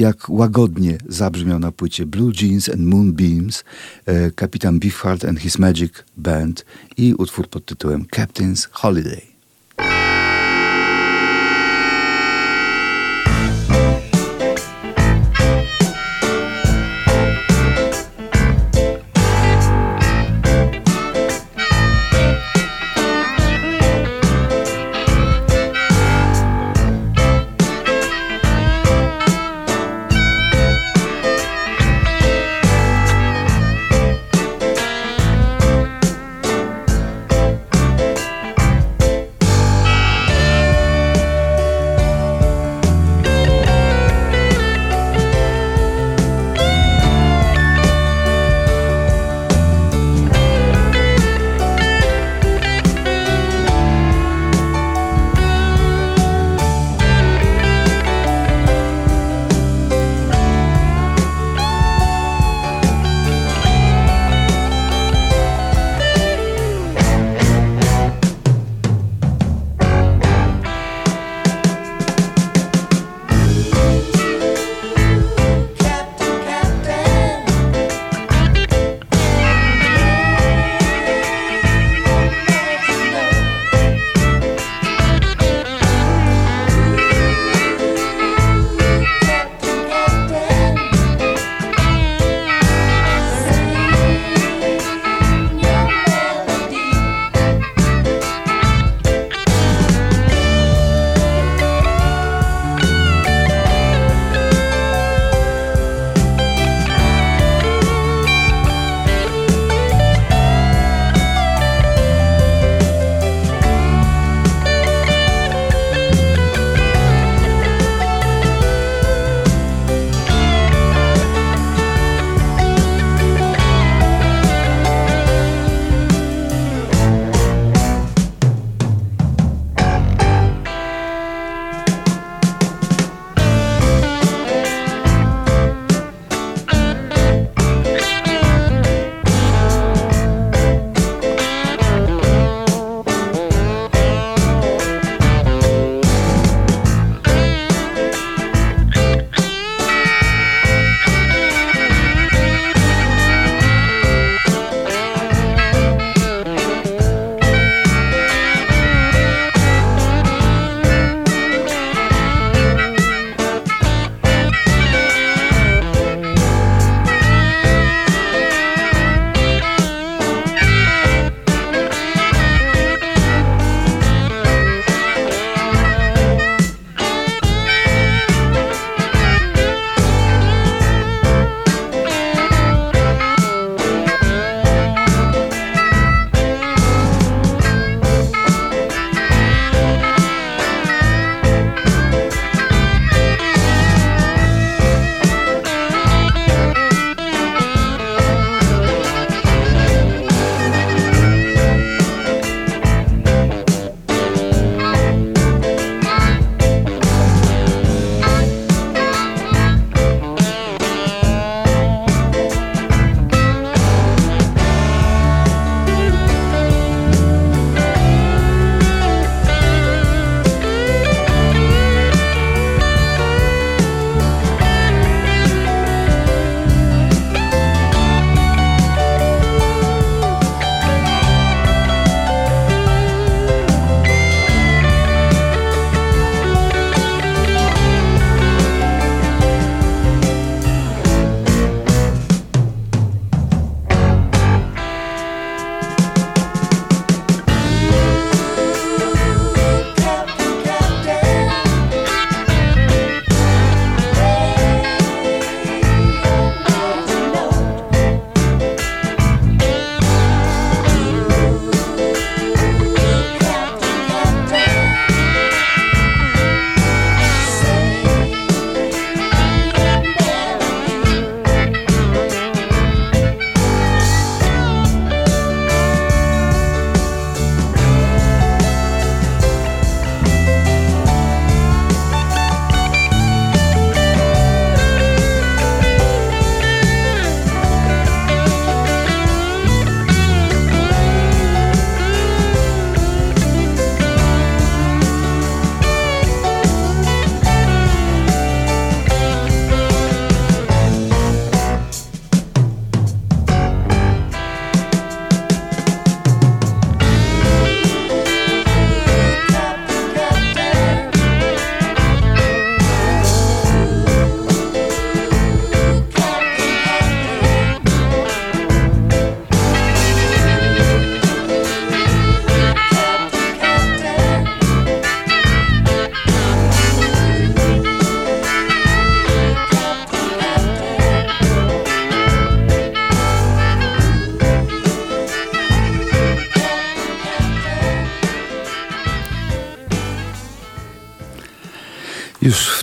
jak 0.00 0.28
łagodnie 0.28 0.98
zabrzmiał 1.08 1.58
na 1.58 1.72
płycie 1.72 2.06
Blue 2.06 2.32
Jeans 2.42 2.68
and 2.68 2.80
Moonbeams, 2.80 3.64
e, 4.06 4.30
kapitan 4.30 4.78
Beefheart 4.78 5.24
and 5.24 5.38
His 5.38 5.58
Magic 5.58 5.92
Band 6.16 6.64
i 6.96 7.14
utwór 7.14 7.48
pod 7.48 7.64
tytułem 7.64 8.06
Captain's 8.16 8.68
Holiday. 8.72 9.29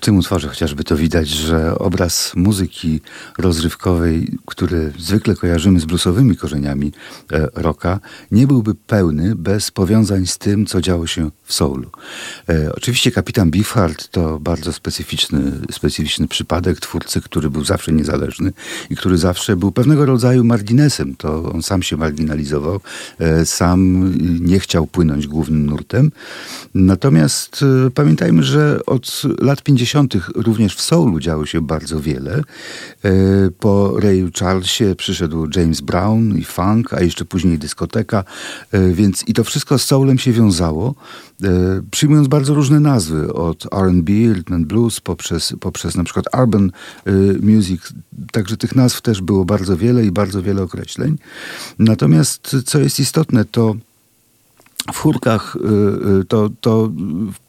Tym 0.07 0.17
utworze 0.17 0.47
chociażby 0.47 0.83
to 0.83 0.95
widać, 0.97 1.27
że 1.29 1.77
obraz 1.79 2.31
muzyki 2.35 3.01
rozrywkowej, 3.37 4.37
który 4.45 4.93
zwykle 4.99 5.35
kojarzymy 5.35 5.79
z 5.79 5.85
bluesowymi 5.85 6.37
korzeniami 6.37 6.91
e, 7.31 7.47
rocka, 7.55 7.99
nie 8.31 8.47
byłby 8.47 8.75
pełny 8.75 9.35
bez 9.35 9.71
powiązań 9.71 10.27
z 10.27 10.37
tym, 10.37 10.65
co 10.65 10.81
działo 10.81 11.07
się 11.07 11.29
w 11.43 11.53
soulu. 11.53 11.89
E, 12.49 12.73
oczywiście 12.75 13.11
kapitan 13.11 13.51
Beefheart 13.51 14.07
to 14.11 14.39
bardzo 14.39 14.73
specyficzny, 14.73 15.51
specyficzny 15.71 16.27
przypadek 16.27 16.79
twórcy, 16.79 17.21
który 17.21 17.49
był 17.49 17.65
zawsze 17.65 17.91
niezależny 17.91 18.53
i 18.89 18.95
który 18.95 19.17
zawsze 19.17 19.55
był 19.55 19.71
pewnego 19.71 20.05
rodzaju 20.05 20.43
marginesem. 20.43 21.15
To 21.15 21.51
on 21.51 21.63
sam 21.63 21.83
się 21.83 21.97
marginalizował, 21.97 22.79
e, 23.19 23.45
sam 23.45 24.13
nie 24.39 24.59
chciał 24.59 24.87
płynąć 24.87 25.27
głównym 25.27 25.65
nurtem. 25.65 26.11
Natomiast 26.73 27.65
e, 27.87 27.91
pamiętajmy, 27.91 28.43
że 28.43 28.79
od 28.85 29.21
lat 29.41 29.63
50. 29.63 29.96
również 30.35 30.75
w 30.75 30.81
soulu 30.81 31.19
działo 31.19 31.45
się 31.45 31.61
bardzo 31.61 31.99
wiele. 31.99 32.41
E, 33.03 33.11
po 33.59 33.99
Rayu 33.99 34.29
Charlesie 34.39 34.95
przyszedł 34.97 35.47
James 35.55 35.81
Brown 35.81 36.37
i 36.37 36.43
funk, 36.43 36.93
a 36.93 37.01
jeszcze 37.01 37.25
później 37.25 37.57
dyskoteka, 37.57 38.23
e, 38.71 38.91
więc 38.91 39.23
i 39.27 39.33
to 39.33 39.43
wszystko 39.43 39.79
z 39.79 39.83
soulem 39.83 40.17
się 40.17 40.31
wiązało, 40.31 40.95
e, 41.43 41.47
przyjmując 41.91 42.27
bardzo 42.27 42.53
różne 42.53 42.79
nazwy, 42.79 43.33
od 43.33 43.65
R&B, 43.73 44.13
rhythm 44.33 44.53
and 44.53 44.67
blues, 44.67 44.99
poprzez, 44.99 45.53
poprzez 45.59 45.95
na 45.95 46.03
przykład 46.03 46.25
urban 46.41 46.71
music. 47.41 47.93
Także 48.31 48.57
tych 48.57 48.75
nazw 48.75 49.01
też 49.01 49.21
było 49.21 49.45
bardzo 49.45 49.77
wiele 49.77 50.05
i 50.05 50.11
bardzo 50.11 50.41
wiele 50.41 50.61
określeń. 50.61 51.17
Natomiast 51.79 52.55
co 52.65 52.79
jest 52.79 52.99
istotne, 52.99 53.45
to 53.45 53.75
w 54.93 54.97
chórkach 54.97 55.55
y, 55.55 55.59
y, 56.21 56.25
to, 56.25 56.49
to 56.61 56.91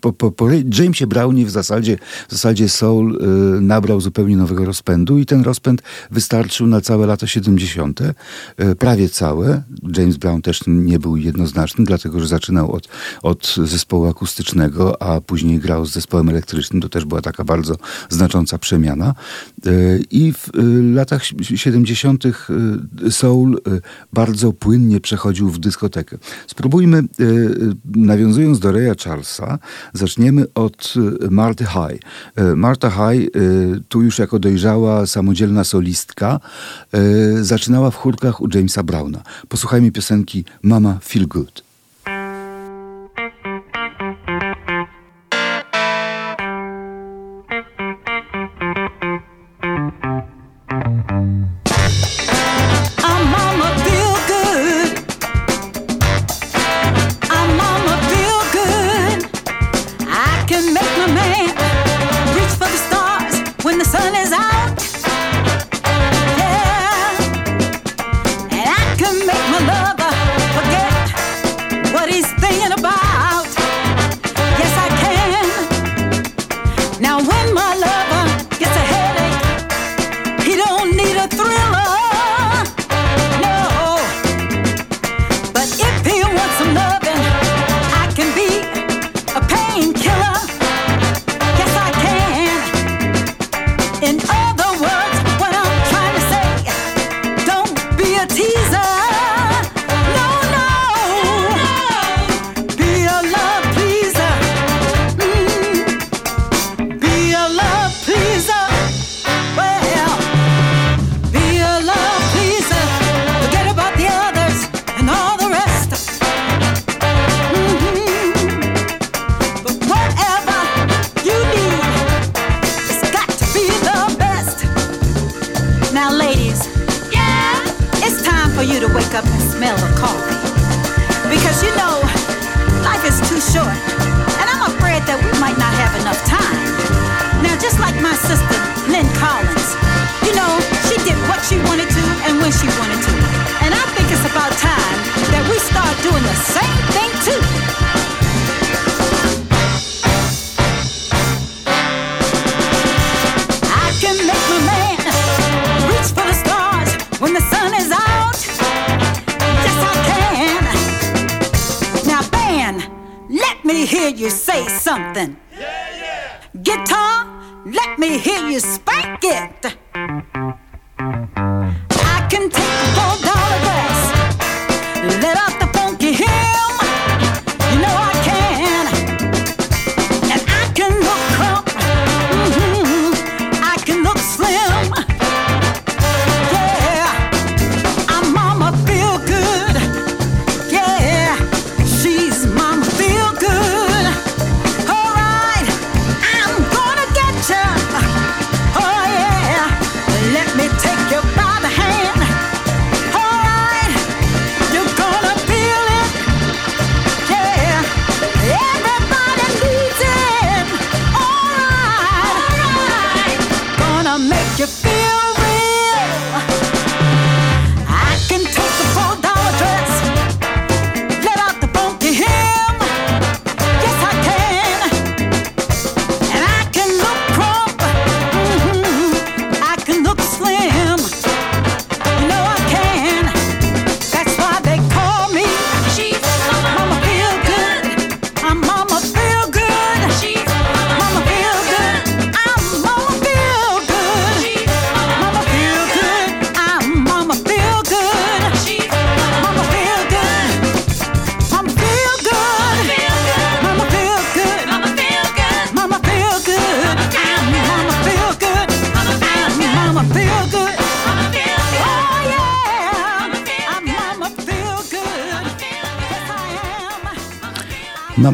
po, 0.00 0.12
po, 0.12 0.30
po 0.30 0.46
Jamesie 0.78 1.06
Brownie 1.06 1.46
w 1.46 1.50
zasadzie, 1.50 1.98
w 2.28 2.32
zasadzie 2.32 2.68
soul 2.68 3.18
y, 3.56 3.60
nabrał 3.60 4.00
zupełnie 4.00 4.36
nowego 4.36 4.64
rozpędu 4.64 5.18
i 5.18 5.26
ten 5.26 5.42
rozpęd 5.42 5.82
wystarczył 6.10 6.66
na 6.66 6.80
całe 6.80 7.06
lata 7.06 7.26
70. 7.26 8.00
Prawie 8.78 9.08
całe. 9.08 9.62
James 9.96 10.16
Brown 10.16 10.42
też 10.42 10.60
nie 10.66 10.98
był 10.98 11.16
jednoznaczny, 11.16 11.84
dlatego 11.84 12.20
że 12.20 12.26
zaczynał 12.26 12.72
od, 12.72 12.88
od 13.22 13.54
zespołu 13.64 14.06
akustycznego, 14.06 15.02
a 15.02 15.20
później 15.20 15.58
grał 15.58 15.86
z 15.86 15.92
zespołem 15.92 16.28
elektrycznym. 16.28 16.82
To 16.82 16.88
też 16.88 17.04
była 17.04 17.20
taka 17.20 17.44
bardzo 17.44 17.76
znacząca 18.08 18.58
przemiana. 18.58 19.14
I 20.10 20.32
w 20.32 20.50
latach 20.94 21.22
70. 21.54 22.24
soul 23.10 23.60
bardzo 24.12 24.52
płynnie 24.52 25.00
przechodził 25.00 25.50
w 25.50 25.58
dyskotekę. 25.58 26.18
Spróbujmy 26.46 27.02
nawiązując 27.84 28.58
do 28.58 28.72
Raya 28.72 28.94
Charlesa, 29.04 29.58
zaczniemy 29.92 30.44
od 30.54 30.94
y, 30.96 31.30
Marty 31.30 31.64
High. 31.64 32.00
Y, 32.38 32.56
Marta 32.56 32.90
High, 32.90 33.30
tu 33.88 34.02
już 34.02 34.18
jako 34.18 34.38
dojrzała, 34.38 35.06
samodzielna 35.06 35.64
solistka, 35.64 36.40
zaczynała 37.40 37.90
w 37.90 37.96
chórkach 37.96 38.40
u 38.40 38.48
Jamesa 38.54 38.82
Browna. 38.82 39.22
Posłuchajmy 39.48 39.92
piosenki 39.92 40.44
Mama 40.62 40.98
Feel 41.02 41.26
Good. 41.26 41.67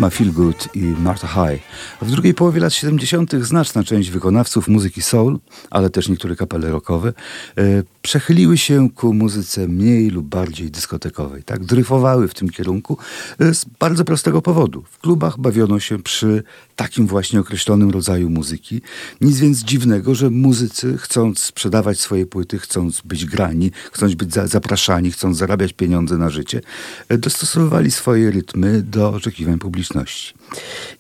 Mama 0.04 0.10
Feelgood 0.10 0.68
i 0.74 0.80
Martha 0.80 1.28
High. 1.28 1.62
W 2.02 2.10
drugiej 2.10 2.34
połowie 2.34 2.60
lat 2.60 2.72
70. 2.72 3.32
znaczna 3.32 3.84
część 3.84 4.10
wykonawców 4.10 4.68
muzyki 4.68 5.02
soul, 5.02 5.38
ale 5.70 5.90
też 5.90 6.08
niektóre 6.08 6.36
kapele 6.36 6.70
rockowe, 6.70 7.12
e, 7.58 7.62
przechyliły 8.02 8.58
się 8.58 8.90
ku 8.90 9.14
muzyce 9.14 9.68
mniej 9.68 10.10
lub 10.10 10.26
bardziej 10.26 10.70
dyskotekowej. 10.70 11.42
Tak, 11.42 11.64
dryfowały 11.64 12.28
w 12.28 12.34
tym 12.34 12.50
kierunku 12.50 12.98
e, 13.40 13.54
z 13.54 13.64
bardzo 13.64 14.04
prostego 14.04 14.42
powodu. 14.42 14.84
W 14.90 14.98
klubach 14.98 15.38
bawiono 15.38 15.80
się 15.80 16.02
przy 16.02 16.42
takim 16.76 17.06
właśnie 17.06 17.40
określonym 17.40 17.90
rodzaju 17.90 18.30
muzyki. 18.30 18.80
Nic 19.20 19.38
więc 19.38 19.64
dziwnego, 19.64 20.14
że 20.14 20.30
muzycy 20.30 20.98
chcąc 20.98 21.38
sprzedawać 21.38 22.00
swoje 22.00 22.26
płyty, 22.26 22.58
chcąc 22.58 23.00
być 23.00 23.26
grani, 23.26 23.70
chcąc 23.92 24.14
być 24.14 24.34
za 24.34 24.46
zapraszani, 24.46 25.10
chcąc 25.10 25.38
zarabiać 25.38 25.72
pieniądze 25.72 26.18
na 26.18 26.30
życie, 26.30 26.60
e, 27.08 27.18
dostosowywali 27.18 27.90
swoje 27.90 28.30
rytmy 28.30 28.82
do 28.82 29.10
oczekiwań 29.10 29.58
publiczności. 29.58 30.34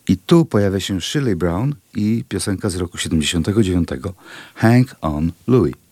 I 0.08 0.16
tu 0.16 0.44
pojawia 0.44 0.80
się 0.80 1.00
Shirley 1.00 1.36
Brown 1.36 1.74
i 1.94 2.24
piosenka 2.28 2.70
z 2.70 2.76
roku 2.76 2.98
79 2.98 3.88
Hang 4.54 4.96
on 5.00 5.32
Louis. 5.46 5.83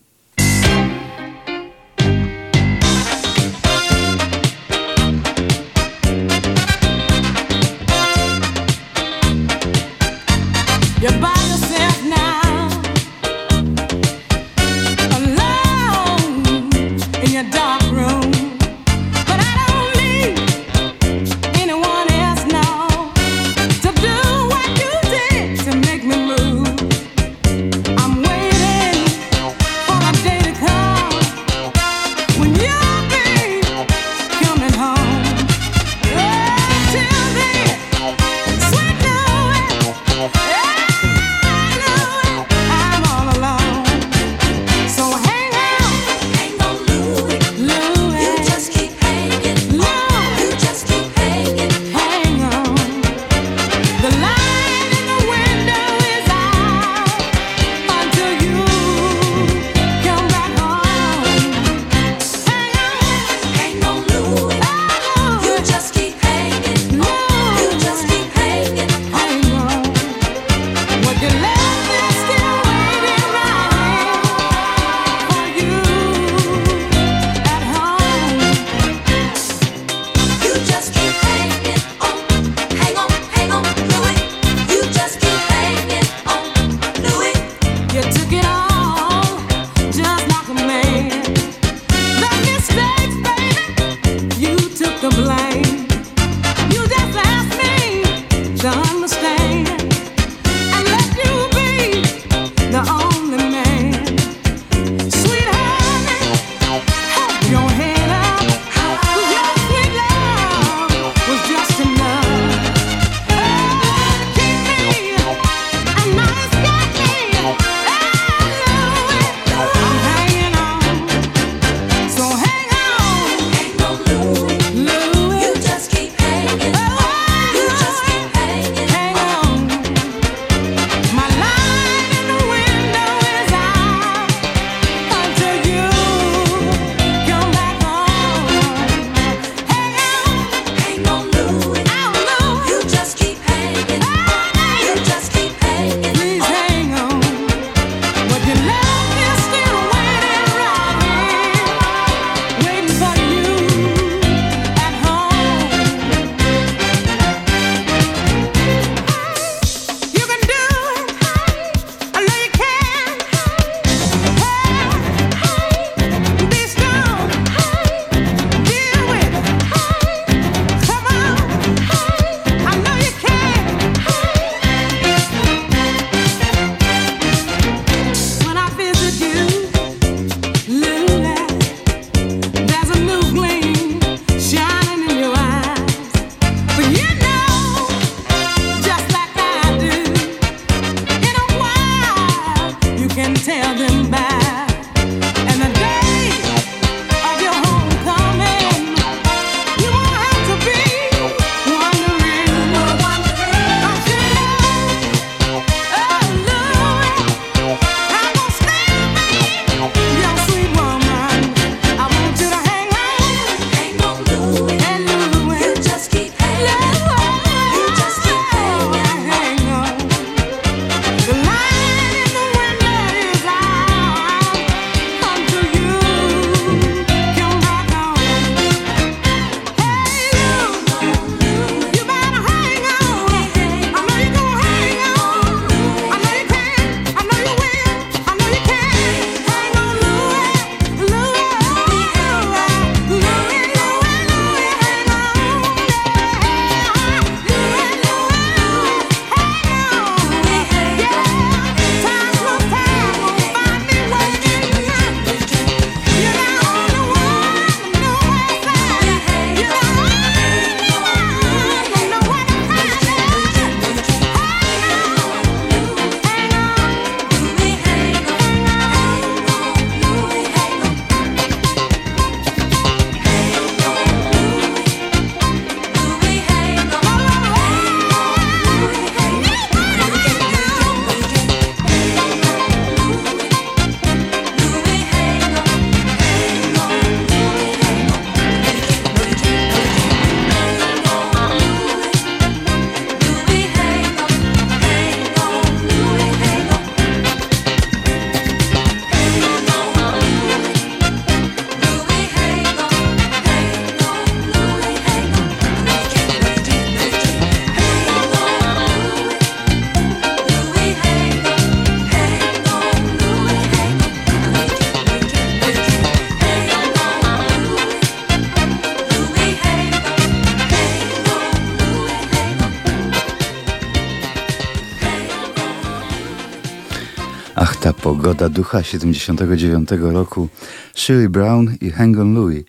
Pogoda 328.33 328.49
ducha 328.49 328.83
79 328.83 329.89
roku 330.01 330.49
Shirley 330.95 331.29
Brown 331.29 331.77
i 331.81 331.91
Hangon 331.91 332.33
Louis. 332.33 332.65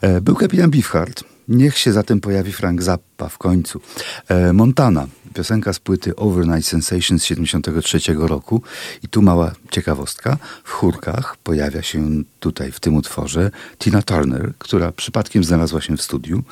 E, 0.00 0.20
był 0.20 0.34
kapitan 0.34 0.70
Beefheart. 0.70 1.24
Niech 1.48 1.78
się 1.78 1.92
zatem 1.92 2.20
pojawi 2.20 2.52
Frank 2.52 2.82
Zappa 2.82 3.28
w 3.28 3.38
końcu. 3.38 3.80
E, 4.28 4.52
Montana, 4.52 5.06
piosenka 5.34 5.72
z 5.72 5.78
płyty 5.78 6.16
Overnight 6.16 6.68
Sensation 6.68 7.18
z 7.18 7.24
73 7.24 7.98
roku. 8.18 8.62
I 9.02 9.08
tu 9.08 9.22
mała 9.22 9.52
ciekawostka. 9.70 10.36
W 10.64 10.70
chórkach 10.70 11.36
pojawia 11.36 11.82
się 11.82 12.22
tutaj 12.40 12.72
w 12.72 12.80
tym 12.80 12.96
utworze 12.96 13.50
Tina 13.78 14.02
Turner, 14.02 14.52
która 14.58 14.92
przypadkiem 14.92 15.44
znalazła 15.44 15.80
się 15.80 15.96
w 15.96 16.02
studiu. 16.02 16.42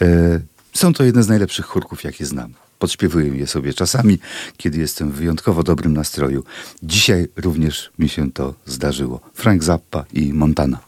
E, 0.00 0.40
są 0.74 0.92
to 0.92 1.04
jedne 1.04 1.22
z 1.22 1.28
najlepszych 1.28 1.66
chórków, 1.66 2.04
jakie 2.04 2.26
znam. 2.26 2.52
Podśpiewuję 2.82 3.26
je 3.26 3.46
sobie 3.46 3.74
czasami, 3.74 4.18
kiedy 4.56 4.78
jestem 4.78 5.10
w 5.10 5.14
wyjątkowo 5.14 5.62
dobrym 5.62 5.92
nastroju. 5.92 6.44
Dzisiaj 6.82 7.28
również 7.36 7.90
mi 7.98 8.08
się 8.08 8.32
to 8.32 8.54
zdarzyło. 8.66 9.20
Frank 9.34 9.64
Zappa 9.64 10.04
i 10.12 10.32
Montana. 10.32 10.78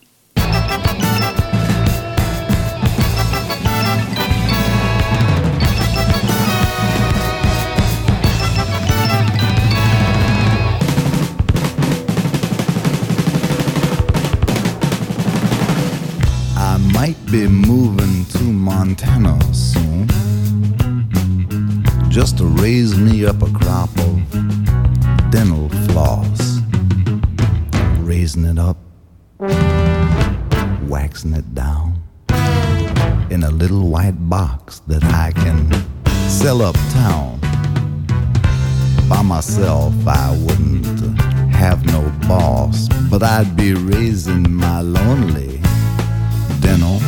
Might 16.92 17.18
be 17.30 17.48
moving 17.48 18.24
to 18.32 18.42
Montana 18.42 19.43
just 22.14 22.38
to 22.38 22.44
raise 22.44 22.96
me 22.96 23.26
up 23.26 23.42
a 23.42 23.50
crop 23.50 23.90
of 23.98 25.30
dental 25.32 25.68
floss. 25.88 26.60
Raising 27.98 28.44
it 28.44 28.56
up, 28.56 28.76
waxing 30.86 31.34
it 31.34 31.54
down 31.56 32.00
in 33.30 33.42
a 33.42 33.50
little 33.50 33.88
white 33.88 34.28
box 34.28 34.78
that 34.86 35.02
I 35.02 35.32
can 35.32 35.68
sell 36.28 36.62
uptown. 36.62 37.40
By 39.08 39.22
myself, 39.22 39.92
I 40.06 40.38
wouldn't 40.40 41.18
have 41.52 41.84
no 41.86 42.12
boss, 42.28 42.86
but 43.10 43.24
I'd 43.24 43.56
be 43.56 43.74
raising 43.74 44.54
my 44.54 44.82
lonely 44.82 45.60
dental 46.60 47.00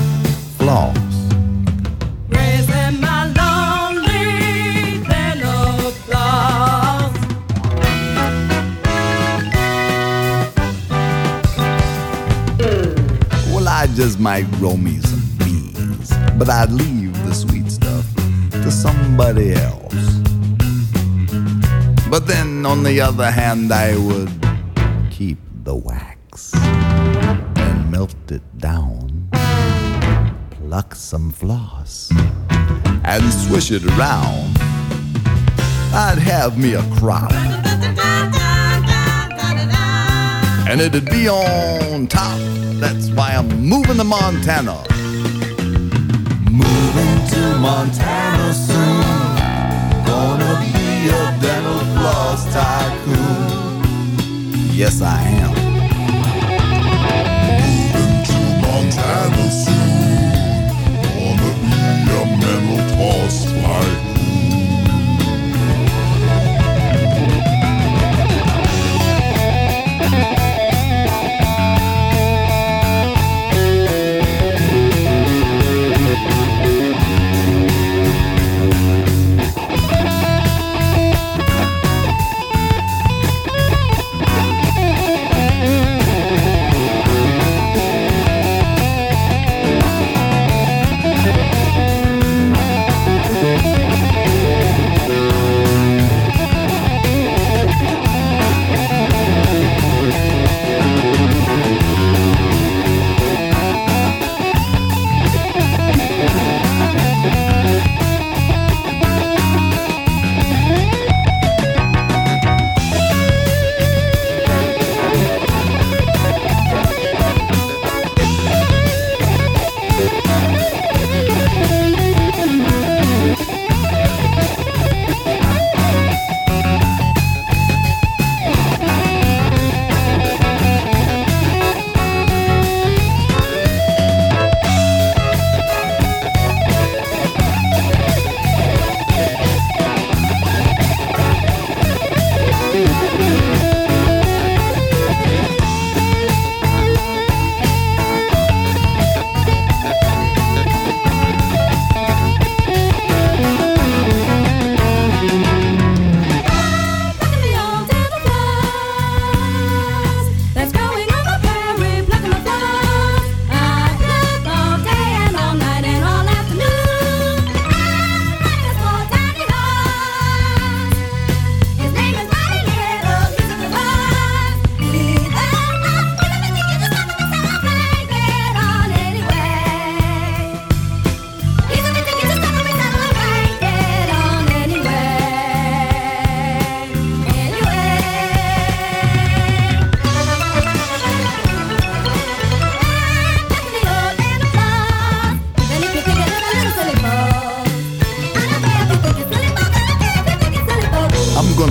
floss. 0.59 1.16
Just 13.97 14.21
might 14.21 14.45
grow 14.59 14.77
me 14.77 15.01
some 15.01 15.25
beans, 15.39 16.13
but 16.37 16.51
I'd 16.51 16.71
leave 16.71 17.15
the 17.25 17.33
sweet 17.33 17.73
stuff 17.73 18.05
to 18.51 18.71
somebody 18.71 19.55
else. 19.55 20.21
But 22.11 22.27
then 22.27 22.67
on 22.67 22.83
the 22.83 23.01
other 23.01 23.31
hand, 23.31 23.73
I 23.73 23.97
would 23.97 24.31
keep 25.11 25.39
the 25.65 25.75
wax 25.75 26.55
and 26.55 27.91
melt 27.91 28.15
it 28.31 28.43
down, 28.59 29.31
pluck 30.51 30.95
some 30.95 31.31
floss, 31.31 32.11
and 33.03 33.25
swish 33.33 33.71
it 33.71 33.83
around. 33.97 34.59
I'd 35.95 36.19
have 36.19 36.59
me 36.59 36.75
a 36.75 36.83
crop. 36.97 37.33
And 40.69 40.83
it'd 40.83 41.07
be 41.07 41.31
on 41.31 42.09
top 42.09 42.66
that's 42.81 43.09
why 43.11 43.31
I'm 43.31 43.49
moving 43.61 43.97
to 43.97 44.05
Montana. 44.05 44.85
Moving 46.51 47.27
to 47.33 47.59
Montana 47.59 48.53
soon. 48.53 49.03
Gonna 50.05 50.61
be 50.73 51.09
a 51.09 51.39
dental 51.41 51.81
floss 51.95 52.45
tycoon. 52.53 53.83
Yes, 54.75 55.01
I 55.01 55.21
am. 55.43 55.55
Moving 57.61 58.25
to 58.29 58.39
Montana 58.63 59.51
soon. 59.51 59.91
Gonna 61.17 61.51
be 61.63 61.77
a 62.15 62.23
mental 62.43 62.81
floss 62.97 63.45
tycoon. 63.45 64.06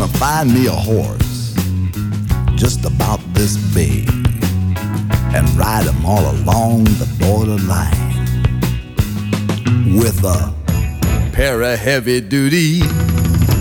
Find 0.08 0.54
me 0.54 0.68
a 0.68 0.72
horse 0.72 1.54
just 2.56 2.86
about 2.86 3.20
this 3.34 3.58
big 3.74 4.10
and 5.36 5.50
ride 5.58 5.86
him 5.86 6.06
all 6.06 6.32
along 6.32 6.84
the 6.84 7.08
borderline 7.20 7.92
with 9.98 10.24
a 10.24 10.54
pair 11.34 11.62
of 11.62 11.78
heavy 11.80 12.22
duty 12.22 12.82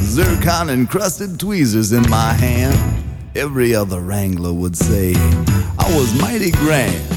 zircon 0.00 0.70
encrusted 0.70 1.38
tweezers 1.38 1.92
in 1.92 2.08
my 2.08 2.32
hand 2.32 3.04
every 3.34 3.74
other 3.74 4.00
wrangler 4.00 4.52
would 4.52 4.76
say 4.76 5.14
I 5.86 5.96
was 5.96 6.18
mighty 6.18 6.50
grand. 6.52 7.10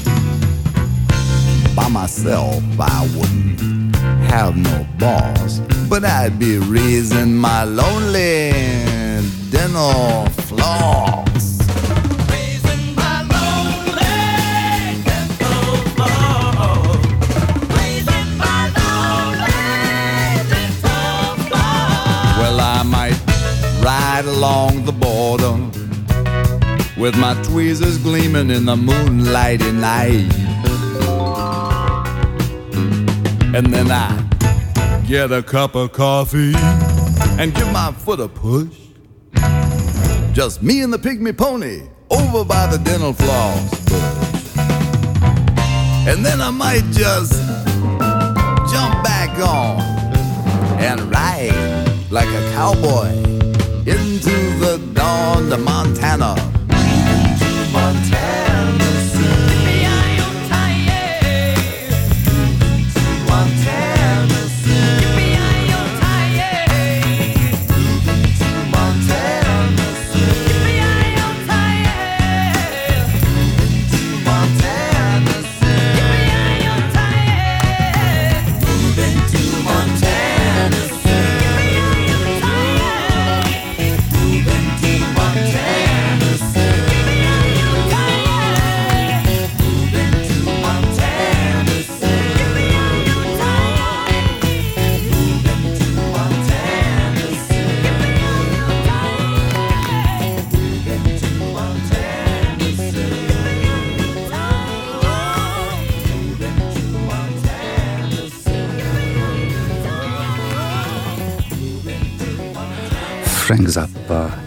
By 1.74 1.88
myself, 1.88 2.62
I 2.78 3.08
wouldn't 3.16 3.96
have 4.30 4.56
no 4.56 4.86
boss, 4.98 5.60
but 5.88 6.04
I'd 6.04 6.38
be 6.38 6.58
raising 6.58 7.34
my 7.34 7.64
lonely 7.64 8.87
dental 9.50 10.26
floss. 10.46 11.58
Well, 22.38 22.60
I 22.60 22.82
might 22.84 23.18
ride 23.82 24.24
along 24.26 24.84
the 24.84 24.92
border 24.92 25.54
with 26.98 27.16
my 27.16 27.34
tweezers 27.44 27.98
gleaming 27.98 28.50
in 28.50 28.64
the 28.64 28.76
moonlighty 28.76 29.72
night. 29.72 30.32
And 33.54 33.72
then 33.72 33.90
I 33.90 35.04
get 35.06 35.32
a 35.32 35.42
cup 35.42 35.74
of 35.74 35.92
coffee 35.92 36.54
and 37.38 37.54
give 37.54 37.72
my 37.72 37.92
foot 37.92 38.20
a 38.20 38.28
push. 38.28 38.87
Just 40.38 40.62
me 40.62 40.82
and 40.82 40.92
the 40.92 40.98
pygmy 41.00 41.36
pony 41.36 41.82
over 42.12 42.44
by 42.44 42.68
the 42.68 42.78
dental 42.78 43.12
floss. 43.12 43.58
And 46.06 46.24
then 46.24 46.40
I 46.40 46.50
might 46.50 46.84
just 46.92 47.32
jump 48.72 49.02
back 49.02 49.36
on 49.40 49.80
and 50.78 51.00
ride 51.10 52.06
like 52.12 52.28
a 52.28 52.52
cowboy 52.52 53.08
into 53.78 54.30
the 54.60 54.80
dawn 54.94 55.50
to 55.50 55.58
Montana. 55.58 56.57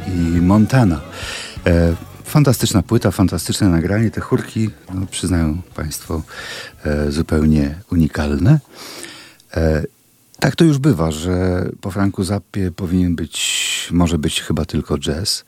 I 0.07 0.41
Montana. 0.41 1.01
E, 1.67 1.95
fantastyczna 2.23 2.83
płyta, 2.83 3.11
fantastyczne 3.11 3.69
nagranie. 3.69 4.11
Te 4.11 4.21
chórki, 4.21 4.69
no, 4.93 5.05
przyznają 5.11 5.61
Państwo, 5.75 6.21
e, 6.85 7.11
zupełnie 7.11 7.75
unikalne. 7.91 8.59
E, 9.53 9.83
tak 10.39 10.55
to 10.55 10.63
już 10.63 10.77
bywa, 10.77 11.11
że 11.11 11.65
po 11.81 11.91
Franku 11.91 12.23
Zappie 12.23 12.71
powinien 12.71 13.15
być, 13.15 13.89
może 13.91 14.17
być 14.17 14.41
chyba 14.41 14.65
tylko 14.65 14.97
jazz. 14.97 15.45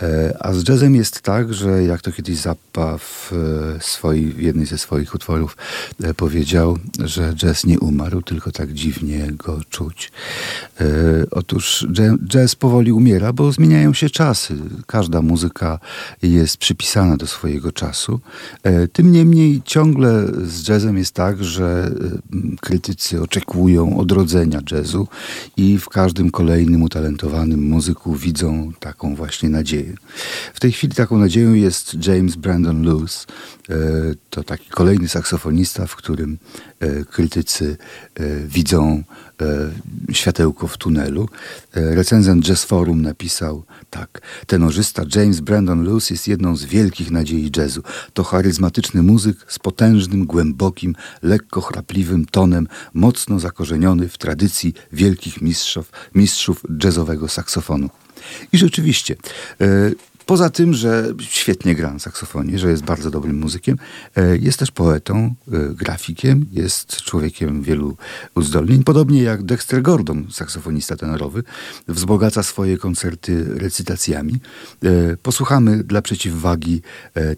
E, 0.00 0.36
a 0.40 0.52
z 0.52 0.68
jazzem 0.68 0.94
jest 0.94 1.20
tak, 1.20 1.54
że 1.54 1.84
jak 1.84 2.00
to 2.00 2.12
kiedyś 2.12 2.36
Zappa 2.36 2.98
w, 2.98 3.32
e, 4.04 4.14
w 4.34 4.40
jednej 4.40 4.66
ze 4.66 4.78
swoich 4.78 5.14
utworów 5.14 5.56
e, 6.02 6.14
powiedział, 6.14 6.78
że 7.04 7.34
jazz 7.34 7.66
nie 7.66 7.80
umarł, 7.80 8.22
tylko 8.22 8.52
tak 8.52 8.72
dziwnie 8.72 9.32
go 9.32 9.60
czuć. 9.70 10.12
Otóż 11.30 11.86
jazz 12.28 12.54
powoli 12.54 12.92
umiera, 12.92 13.32
bo 13.32 13.52
zmieniają 13.52 13.94
się 13.94 14.10
czasy. 14.10 14.54
Każda 14.86 15.22
muzyka 15.22 15.78
jest 16.22 16.56
przypisana 16.56 17.16
do 17.16 17.26
swojego 17.26 17.72
czasu. 17.72 18.20
Tym 18.92 19.12
niemniej 19.12 19.62
ciągle 19.64 20.26
z 20.44 20.68
jazzem 20.68 20.98
jest 20.98 21.14
tak, 21.14 21.44
że 21.44 21.90
krytycy 22.60 23.22
oczekują 23.22 23.98
odrodzenia 23.98 24.60
jazzu 24.72 25.08
i 25.56 25.78
w 25.78 25.88
każdym 25.88 26.30
kolejnym 26.30 26.82
utalentowanym 26.82 27.62
muzyku 27.62 28.14
widzą 28.14 28.72
taką 28.80 29.14
właśnie 29.14 29.48
nadzieję. 29.48 29.81
W 30.54 30.60
tej 30.60 30.72
chwili 30.72 30.94
taką 30.94 31.18
nadzieją 31.18 31.54
jest 31.54 32.06
James 32.06 32.36
Brandon 32.36 32.82
Lewis. 32.82 33.26
E, 33.70 33.74
to 34.30 34.44
taki 34.44 34.68
kolejny 34.68 35.08
saksofonista, 35.08 35.86
w 35.86 35.96
którym 35.96 36.38
e, 36.80 37.04
krytycy 37.04 37.76
e, 38.14 38.46
widzą 38.46 39.04
światełko 40.12 40.66
w 40.66 40.76
tunelu. 40.76 41.28
Recenzent 41.74 42.44
Jazz 42.44 42.64
Forum 42.64 43.02
napisał 43.02 43.64
tak. 43.90 44.20
Tenorzysta 44.46 45.02
James 45.14 45.40
Brandon 45.40 45.84
Lewis 45.84 46.10
jest 46.10 46.28
jedną 46.28 46.56
z 46.56 46.64
wielkich 46.64 47.10
nadziei 47.10 47.50
jazzu. 47.56 47.82
To 48.12 48.24
charyzmatyczny 48.24 49.02
muzyk 49.02 49.36
z 49.48 49.58
potężnym, 49.58 50.26
głębokim, 50.26 50.94
lekko 51.22 51.60
chrapliwym 51.60 52.26
tonem, 52.26 52.68
mocno 52.94 53.38
zakorzeniony 53.38 54.08
w 54.08 54.18
tradycji 54.18 54.74
wielkich 54.92 55.42
mistrzów, 55.42 55.92
mistrzów 56.14 56.62
jazzowego 56.84 57.28
saksofonu. 57.28 57.90
I 58.52 58.58
rzeczywiście, 58.58 59.16
e, 59.60 59.66
poza 60.26 60.50
tym, 60.50 60.74
że 60.74 61.14
świetnie 61.20 61.74
gra 61.74 61.92
na 61.92 61.98
saksofonie, 61.98 62.58
że 62.58 62.70
jest 62.70 62.84
bardzo 62.84 63.10
dobrym 63.10 63.38
muzykiem, 63.38 63.78
e, 64.16 64.36
jest 64.36 64.58
też 64.58 64.70
poetą, 64.70 65.34
e, 65.52 65.74
grafikiem, 65.74 66.46
jest 66.52 66.96
człowiekiem 66.96 67.62
wielu 67.62 67.96
uzdolnień. 68.34 68.84
Podobnie 68.84 69.22
jak 69.22 69.42
Dexter 69.42 69.82
Gordon, 69.82 70.26
saksofonista 70.30 70.96
tenorowy, 70.96 71.42
wzbogaca 71.88 72.42
swoje 72.42 72.78
koncerty 72.78 73.44
recytacjami. 73.44 74.40
Posłuchamy 75.22 75.84
dla 75.84 76.02
przeciwwagi 76.02 76.82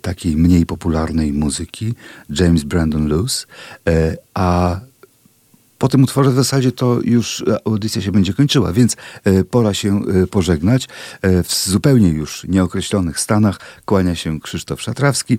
takiej 0.03 0.37
mniej 0.37 0.66
popularnej 0.66 1.32
muzyki 1.32 1.95
James 2.30 2.64
Brandon 2.64 3.09
Lewis, 3.09 3.47
a 4.35 4.80
po 5.79 5.89
tym 5.89 6.03
utworze 6.03 6.31
w 6.31 6.35
zasadzie 6.35 6.72
to 6.72 7.01
już 7.05 7.45
e, 7.49 7.59
audycja 7.64 8.03
się 8.03 8.12
będzie 8.12 8.33
kończyła, 8.33 8.72
więc 8.72 8.97
e, 9.25 9.45
pora 9.45 9.75
się 9.75 10.01
e, 10.01 10.27
pożegnać. 10.27 10.89
W 11.22 11.68
zupełnie 11.68 12.09
już 12.09 12.45
nieokreślonych 12.49 13.20
stanach 13.20 13.59
kłania 13.85 14.14
się 14.14 14.41
Krzysztof 14.41 14.83
Szatrawski, 14.83 15.39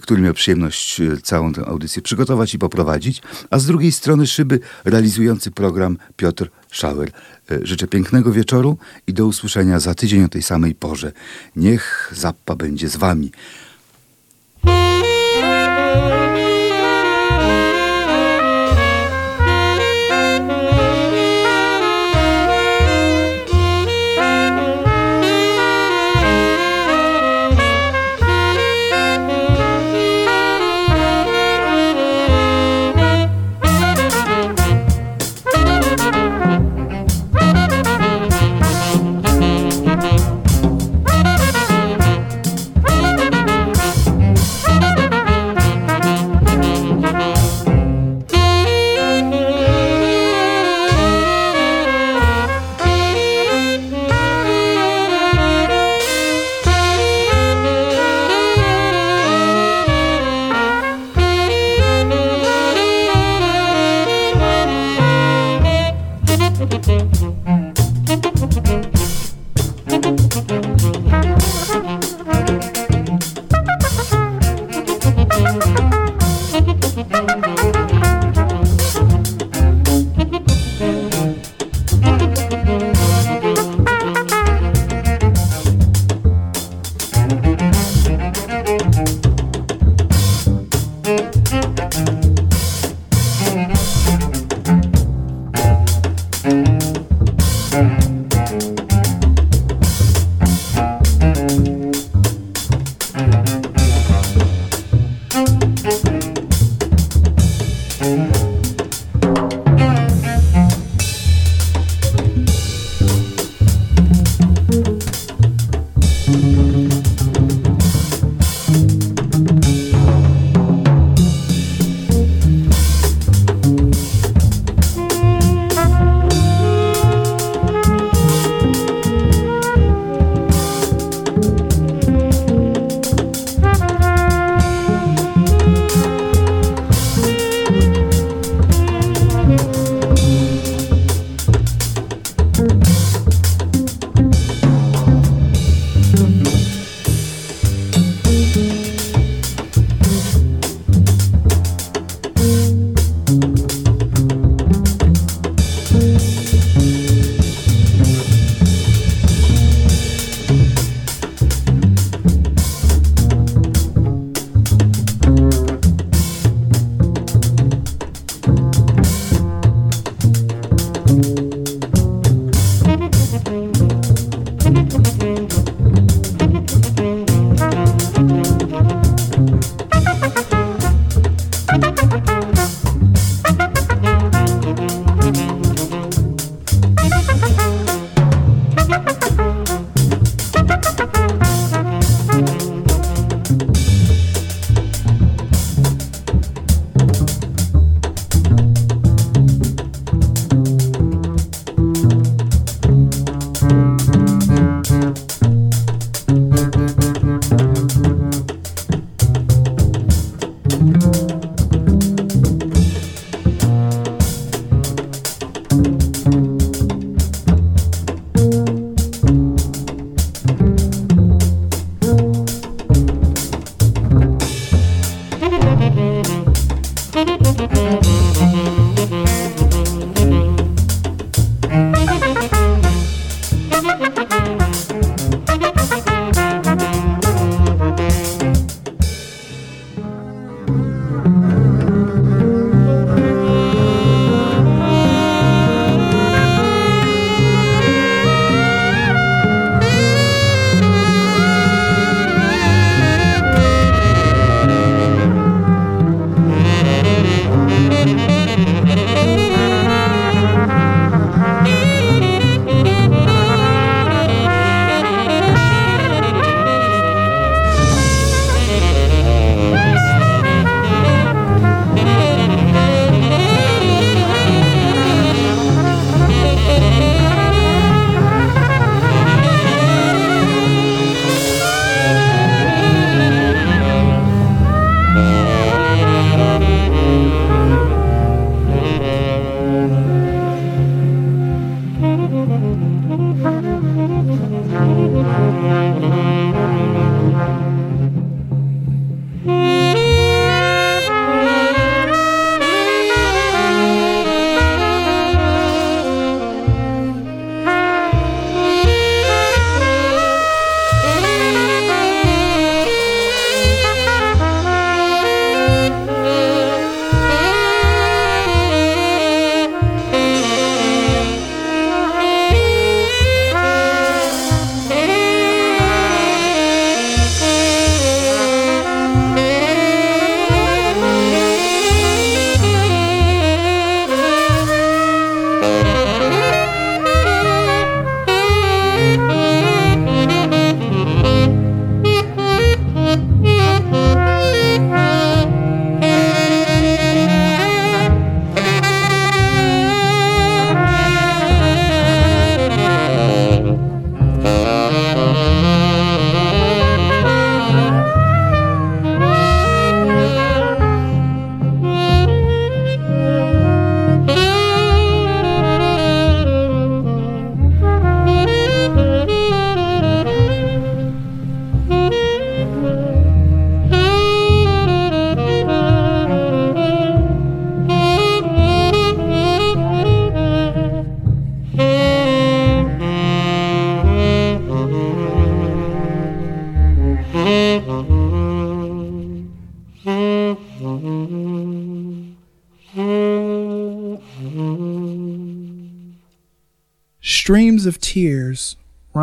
który 0.00 0.22
miał 0.22 0.34
przyjemność 0.34 1.00
całą 1.22 1.52
tę 1.52 1.66
audycję 1.66 2.02
przygotować 2.02 2.54
i 2.54 2.58
poprowadzić, 2.58 3.22
a 3.50 3.58
z 3.58 3.66
drugiej 3.66 3.92
strony 3.92 4.26
szyby 4.26 4.60
realizujący 4.84 5.50
program 5.50 5.98
Piotr 6.16 6.50
Schauer. 6.72 7.10
Życzę 7.62 7.86
pięknego 7.86 8.32
wieczoru 8.32 8.78
i 9.06 9.12
do 9.12 9.26
usłyszenia 9.26 9.80
za 9.80 9.94
tydzień 9.94 10.24
o 10.24 10.28
tej 10.28 10.42
samej 10.42 10.74
porze. 10.74 11.12
Niech 11.56 12.12
Zappa 12.16 12.56
będzie 12.56 12.88
z 12.88 12.96
wami. 12.96 13.32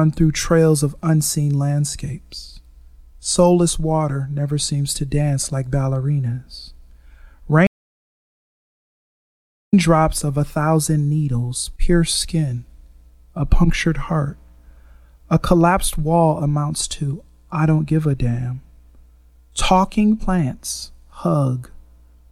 Run 0.02 0.12
through 0.12 0.32
trails 0.32 0.82
of 0.82 0.96
unseen 1.04 1.60
landscapes. 1.60 2.60
Soulless 3.20 3.78
water 3.78 4.28
never 4.32 4.58
seems 4.58 4.96
to 4.96 5.06
dance 5.06 5.52
like 5.52 5.70
ballerinas. 5.70 6.74
Rain 7.48 7.68
drops 9.76 10.24
of 10.24 10.38
a 10.38 10.44
thousand 10.44 11.08
needles 11.08 11.70
pierce 11.78 12.16
skin, 12.16 12.66
a 13.36 13.46
punctured 13.46 13.98
heart. 14.10 14.40
A 15.30 15.38
collapsed 15.38 16.00
wall 16.00 16.44
amounts 16.44 16.88
to 16.88 17.24
I 17.52 17.68
don't 17.68 17.86
give 17.86 18.08
a 18.08 18.16
damn. 18.16 18.64
Talking 19.54 20.18
plants 20.18 20.92
hug. 21.10 21.70